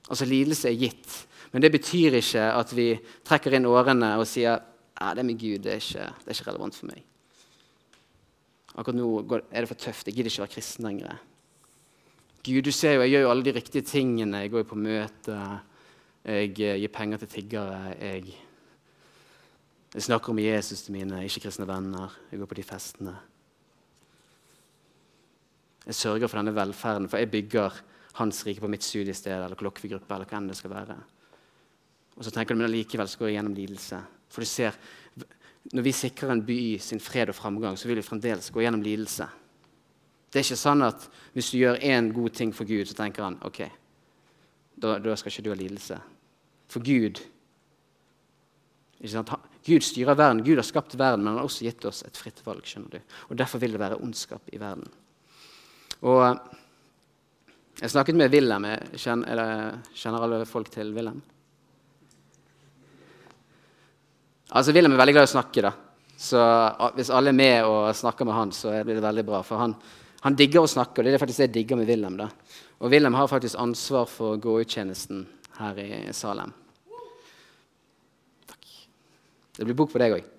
Altså 0.09 0.27
Lidelse 0.27 0.67
er 0.67 0.81
gitt, 0.81 1.15
men 1.53 1.63
det 1.63 1.71
betyr 1.71 2.17
ikke 2.19 2.49
at 2.57 2.73
vi 2.75 2.89
trekker 3.23 3.55
inn 3.55 3.69
årene 3.69 4.15
og 4.19 4.27
sier 4.27 4.57
ja, 4.57 5.13
det 5.15 5.23
med 5.23 5.39
Gud 5.39 5.63
det 5.63 5.77
er, 5.77 5.83
ikke, 5.83 6.09
det 6.23 6.31
er 6.31 6.39
ikke 6.39 6.49
relevant 6.49 6.75
for 6.75 6.89
meg. 6.89 7.03
Akkurat 8.73 8.97
nå 8.97 9.07
er 9.51 9.61
det 9.61 9.69
for 9.69 9.79
tøft. 9.79 10.07
Jeg 10.07 10.17
gidder 10.17 10.31
ikke 10.31 10.43
være 10.45 10.55
kristen 10.55 10.87
lenger. 10.87 11.19
Gud, 12.43 12.63
du 12.65 12.71
ser 12.75 12.97
jo, 12.97 13.03
jeg 13.05 13.13
gjør 13.13 13.21
jo 13.23 13.29
alle 13.31 13.45
de 13.45 13.53
riktige 13.55 13.85
tingene. 13.87 14.41
Jeg 14.43 14.51
går 14.51 14.63
jo 14.63 14.71
på 14.73 14.79
møte, 14.79 15.37
jeg 16.23 16.49
eh, 16.55 16.79
gir 16.81 16.91
penger 16.91 17.21
til 17.21 17.29
tiggere. 17.31 17.93
Jeg, 17.99 18.33
jeg 19.93 20.07
snakker 20.07 20.33
om 20.33 20.41
Jesus 20.41 20.81
til 20.83 20.97
mine 20.97 21.21
ikke-kristne 21.23 21.67
venner. 21.69 22.17
Jeg 22.31 22.41
går 22.41 22.49
på 22.51 22.57
de 22.59 22.65
festene. 22.67 23.15
Jeg 25.85 25.95
sørger 25.99 26.27
for 26.27 26.39
denne 26.39 26.55
velferden, 26.55 27.09
for 27.11 27.19
jeg 27.19 27.31
bygger 27.31 27.79
hans 28.19 28.43
rike 28.47 28.63
på 28.63 28.69
mitt 28.71 28.83
studiested 28.83 29.33
eller 29.35 29.57
kollokviegruppe. 29.59 30.15
eller 30.15 30.27
hva 30.29 30.39
enn 30.39 30.49
det 30.51 30.57
skal 30.57 30.73
være. 30.73 30.97
Og 32.17 32.25
så 32.25 32.31
tenker 32.31 32.53
du, 32.53 32.61
men 32.61 32.69
allikevel 32.69 33.09
så 33.09 33.19
går 33.19 33.31
jeg 33.31 33.39
gjennom 33.39 33.55
lidelse. 33.57 33.99
For 34.29 34.43
du 34.43 34.49
ser, 34.49 34.77
når 35.71 35.85
vi 35.85 35.93
sikrer 35.95 36.33
en 36.33 36.43
by 36.45 36.59
sin 36.83 36.99
fred 36.99 37.31
og 37.31 37.37
framgang, 37.37 37.77
så 37.79 37.87
vil 37.87 38.01
vi 38.01 38.05
fremdeles 38.05 38.51
gå 38.51 38.65
gjennom 38.65 38.83
lidelse. 38.83 39.27
Det 40.27 40.41
er 40.41 40.47
ikke 40.47 40.59
sånn 40.59 40.83
at 40.83 41.05
hvis 41.35 41.51
du 41.53 41.59
gjør 41.61 41.79
én 41.79 42.09
god 42.13 42.35
ting 42.35 42.51
for 42.55 42.67
Gud, 42.67 42.87
så 42.89 42.97
tenker 42.97 43.23
han 43.23 43.37
ok, 43.45 43.61
da, 44.75 44.97
da 44.99 45.15
skal 45.15 45.31
ikke 45.31 45.45
du 45.45 45.51
ha 45.53 45.59
lidelse. 45.59 45.99
For 46.73 46.83
Gud 46.83 47.21
Gud 49.03 49.83
styrer 49.83 50.15
verden, 50.15 50.43
Gud 50.43 50.55
har 50.55 50.63
skapt 50.63 50.95
verden, 50.95 51.23
men 51.23 51.33
han 51.33 51.41
har 51.41 51.47
også 51.47 51.65
gitt 51.65 51.83
oss 51.85 52.03
et 52.07 52.17
fritt 52.17 52.39
valg. 52.45 52.63
skjønner 52.63 52.95
du. 52.95 53.15
Og 53.29 53.37
Derfor 53.37 53.59
vil 53.59 53.75
det 53.75 53.81
være 53.81 53.99
ondskap 53.99 54.41
i 54.51 54.59
verden. 54.59 54.87
Og 56.01 56.39
Jeg 57.81 57.89
snakket 57.89 58.15
med 58.15 58.29
Wilhelm. 58.31 58.65
Kjenner, 58.95 59.79
kjenner 59.97 60.23
alle 60.23 60.45
folk 60.45 60.69
til 60.71 60.93
Wilhelm? 60.93 61.21
Altså, 64.53 64.73
Wilhelm 64.73 64.93
er 64.93 65.01
veldig 65.01 65.13
glad 65.15 65.25
i 65.25 65.31
å 65.31 65.33
snakke. 65.33 65.61
da. 65.65 65.71
Så 66.17 66.39
Hvis 66.95 67.09
alle 67.09 67.33
er 67.33 67.37
med 67.37 67.65
og 67.65 67.95
snakker 67.95 68.25
med 68.25 68.35
han, 68.37 68.51
så 68.53 68.69
blir 68.83 68.99
det 68.99 69.05
veldig 69.05 69.25
bra. 69.25 69.41
For 69.41 69.57
han, 69.57 69.73
han 70.21 70.35
digger 70.37 70.61
å 70.61 70.69
snakke, 70.69 71.01
og 71.01 71.05
det 71.05 71.15
er 71.15 71.23
faktisk 71.23 71.41
det 71.41 71.47
jeg 71.49 71.55
digger 71.57 71.79
med 71.79 71.89
Wilhelm. 71.89 72.17
da. 72.17 72.29
Og 72.79 72.91
Wilhelm 72.91 73.17
har 73.17 73.27
faktisk 73.31 73.57
ansvar 73.57 74.05
for 74.05 74.37
gå-ut-tjenesten 74.37 75.25
her 75.57 75.79
i 75.81 76.13
Salem. 76.13 76.53
Takk. 78.45 78.69
Det 79.57 79.65
blir 79.65 79.77
bok 79.77 79.91
på 79.93 80.01
deg 80.01 80.19
òg. 80.19 80.29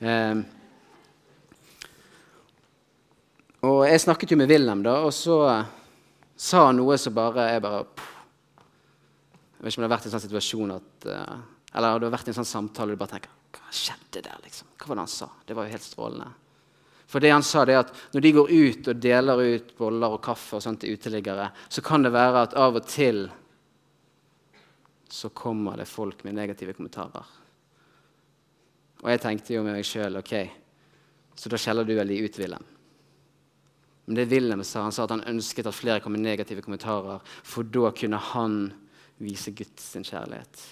Um, 0.00 0.44
og 3.68 3.82
jeg 3.84 4.00
snakket 4.00 4.30
jo 4.32 4.38
med 4.40 4.48
Wilhelm, 4.48 4.82
da, 4.82 5.02
og 5.04 5.12
så 5.12 5.36
sa 6.34 6.66
han 6.66 6.80
noe 6.80 6.96
som 6.98 7.14
bare 7.14 7.50
er 7.52 7.60
bare 7.60 7.84
Jeg 9.60 9.66
vet 9.66 9.74
ikke 9.74 9.82
om 9.82 9.84
det 9.84 9.90
har 9.90 9.98
vært 9.98 10.06
en 10.08 10.14
sånn 10.14 10.22
situasjon 10.24 10.72
at 10.72 11.06
uh, 11.12 11.34
Eller 11.76 12.00
det 12.00 12.08
har 12.08 12.14
vært 12.14 12.30
en 12.32 12.38
sånn 12.38 12.48
samtale 12.48 12.96
du 12.96 13.02
bare 13.02 13.12
tenker 13.18 13.39
hva 13.54 13.72
skjedde 13.74 14.22
der? 14.24 14.38
liksom? 14.44 14.68
Hva 14.76 14.90
var 14.90 15.00
det 15.00 15.04
han 15.06 15.12
sa? 15.12 15.28
Det 15.46 15.56
var 15.56 15.66
jo 15.66 15.74
helt 15.74 15.86
strålende. 15.86 16.30
For 17.10 17.22
det 17.22 17.32
han 17.34 17.42
sa 17.42 17.64
det 17.66 17.74
er 17.74 17.82
at 17.82 17.94
Når 18.14 18.22
de 18.22 18.32
går 18.36 18.50
ut 18.50 18.88
og 18.92 19.02
deler 19.02 19.44
ut 19.56 19.76
boller 19.78 20.14
og 20.14 20.22
kaffe 20.22 20.58
og 20.58 20.62
sånt 20.62 20.82
til 20.84 20.94
uteliggere, 20.94 21.50
så 21.68 21.82
kan 21.82 22.06
det 22.06 22.14
være 22.14 22.46
at 22.46 22.54
av 22.54 22.78
og 22.78 22.86
til 22.86 23.24
så 25.10 25.28
kommer 25.34 25.76
det 25.76 25.88
folk 25.90 26.22
med 26.22 26.36
negative 26.38 26.72
kommentarer. 26.76 27.26
Og 29.02 29.08
jeg 29.10 29.22
tenkte 29.24 29.56
jo 29.56 29.64
med 29.66 29.74
meg 29.74 29.86
sjøl 29.88 30.20
ok, 30.20 30.34
så 31.34 31.50
da 31.50 31.58
skjeller 31.58 31.88
du 31.88 31.96
vel 31.96 32.12
de 32.12 32.20
ut, 32.22 32.38
Wilhelm. 32.38 32.68
Men 34.06 34.18
det 34.18 34.28
Wilhelm 34.30 34.62
sa, 34.62 34.84
han 34.84 34.94
sa 34.94 35.08
at 35.08 35.14
han 35.16 35.26
ønsket 35.32 35.66
at 35.66 35.74
flere 35.74 36.02
kom 36.04 36.14
med 36.14 36.22
negative 36.22 36.62
kommentarer, 36.62 37.18
for 37.24 37.66
da 37.66 37.90
kunne 37.96 38.20
han 38.30 38.60
vise 39.18 39.50
Guds 39.56 39.96
kjærlighet. 39.98 40.62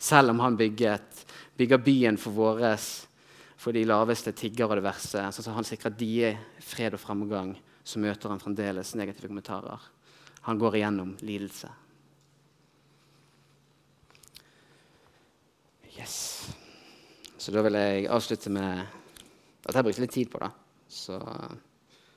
Selv 0.00 0.32
om 0.32 0.40
han 0.40 0.56
bygget, 0.56 1.24
bygger 1.60 1.82
byen 1.84 2.16
for 2.18 2.32
våres, 2.32 2.86
for 3.60 3.76
de 3.76 3.84
laveste 3.84 4.32
tigger 4.32 4.70
og 4.70 4.78
det 4.78 4.86
verste, 4.86 5.26
så 5.36 5.52
han 5.52 5.66
sikrer 5.68 5.92
de 5.92 6.30
fred 6.64 6.96
og 6.96 7.02
framgang, 7.02 7.52
så 7.84 8.00
møter 8.00 8.32
han 8.32 8.40
fremdeles 8.40 8.94
negative 8.96 9.28
kommentarer. 9.28 9.82
Han 10.48 10.58
går 10.58 10.78
igjennom 10.78 11.12
lidelse. 11.20 11.68
Yes. 15.98 16.16
Så 17.36 17.52
da 17.52 17.60
vil 17.66 17.76
jeg 17.76 18.08
avslutte 18.08 18.52
med 18.52 18.80
at 19.68 19.76
jeg 19.76 19.84
brukte 19.84 20.06
litt 20.06 20.16
tid 20.16 20.32
på 20.32 20.40
det. 20.40 20.50
Så, 20.88 21.20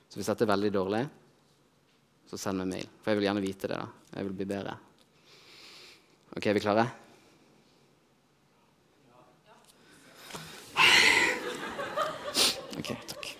Så 0.08 0.18
hvis 0.20 0.28
dette 0.30 0.44
er 0.46 0.52
veldig 0.54 0.68
dårlig, 0.72 1.04
så 2.30 2.38
send 2.38 2.62
meg 2.62 2.68
mail. 2.70 2.90
For 3.02 3.10
jeg 3.10 3.18
vil 3.18 3.26
gjerne 3.26 3.42
vite 3.42 3.68
det. 3.68 3.78
da. 3.78 3.86
Jeg 4.14 4.28
vil 4.28 4.36
bli 4.38 4.46
bedre. 4.46 4.76
Ok, 6.36 6.46
er 6.46 6.54
vi 6.54 6.62
klare? 6.62 7.03
Ok, 12.78 12.92
takk. 13.08 13.34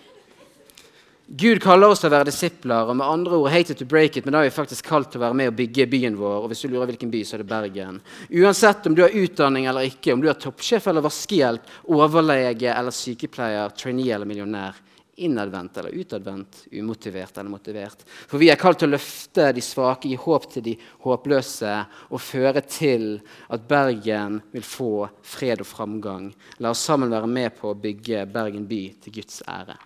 Gud 1.27 1.57
kaller 1.63 1.89
oss 1.89 2.03
til 2.03 2.11
å 2.11 2.13
være 2.13 2.29
disipler, 2.29 2.85
og 2.85 2.99
med 2.99 3.07
andre 3.09 3.37
ord 3.39 3.49
hate 3.49 3.73
to 3.73 3.85
break 3.89 4.13
it, 4.19 4.27
men 4.27 4.35
da 4.35 4.43
er 4.43 4.51
vi 4.51 4.53
faktisk 4.53 4.85
kalt 4.85 5.09
til 5.09 5.17
å 5.17 5.23
være 5.23 5.37
med 5.39 5.49
og 5.49 5.55
bygge 5.57 5.87
byen 5.89 6.19
vår. 6.19 6.43
og 6.43 6.51
hvis 6.51 6.61
du 6.61 6.67
lurer 6.69 6.91
hvilken 6.91 7.09
by, 7.09 7.23
så 7.25 7.35
er 7.35 7.41
det 7.41 7.49
Bergen. 7.49 7.97
Uansett 8.29 8.85
om 8.85 8.93
du 8.93 9.01
har 9.01 9.09
utdanning 9.09 9.65
eller 9.65 9.89
ikke, 9.89 10.13
om 10.13 10.21
du 10.21 10.29
er 10.29 10.37
toppsjef 10.37 10.85
eller 10.87 11.01
vaskehjelp, 11.01 11.71
overlege 11.89 12.69
eller 12.69 12.93
sykepleier, 12.93 13.73
trainee 13.73 14.13
eller 14.13 14.29
millionær, 14.29 14.77
innadvendt 15.15 15.77
eller 15.77 15.89
utadvendt, 15.89 16.65
umotivert 16.71 17.37
eller 17.37 17.49
motivert. 17.49 18.03
For 18.27 18.41
vi 18.41 18.49
er 18.51 18.59
kalt 18.59 18.81
til 18.81 18.89
å 18.89 18.95
løfte 18.95 19.49
de 19.55 19.63
svake, 19.63 20.09
gi 20.11 20.19
håp 20.19 20.49
til 20.51 20.65
de 20.65 20.75
håpløse 21.05 21.73
og 22.09 22.21
føre 22.21 22.63
til 22.67 23.07
at 23.53 23.67
Bergen 23.69 24.41
vil 24.53 24.65
få 24.65 25.07
fred 25.23 25.63
og 25.63 25.69
framgang. 25.69 26.29
La 26.59 26.73
oss 26.75 26.83
sammen 26.85 27.13
være 27.13 27.31
med 27.31 27.55
på 27.59 27.71
å 27.71 27.79
bygge 27.79 28.25
Bergen 28.31 28.67
by 28.69 28.83
til 29.05 29.19
Guds 29.21 29.41
ære. 29.47 29.77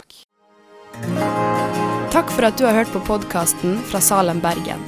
Takk. 0.00 0.20
Takk 2.14 2.30
for 2.34 2.46
at 2.50 2.58
du 2.58 2.66
har 2.68 2.78
hørt 2.78 2.92
på 2.94 3.02
podkasten 3.06 3.80
fra 3.90 4.02
Salem, 4.02 4.42
Bergen. 4.42 4.82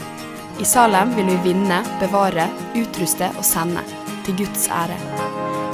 I 0.61 0.65
Salem 0.65 1.13
vil 1.19 1.29
vi 1.35 1.41
vinne, 1.51 1.83
bevare, 2.01 2.49
utruste 2.79 3.29
og 3.37 3.45
sende. 3.45 3.85
Til 4.27 4.41
Guds 4.41 4.71
ære. 4.73 5.36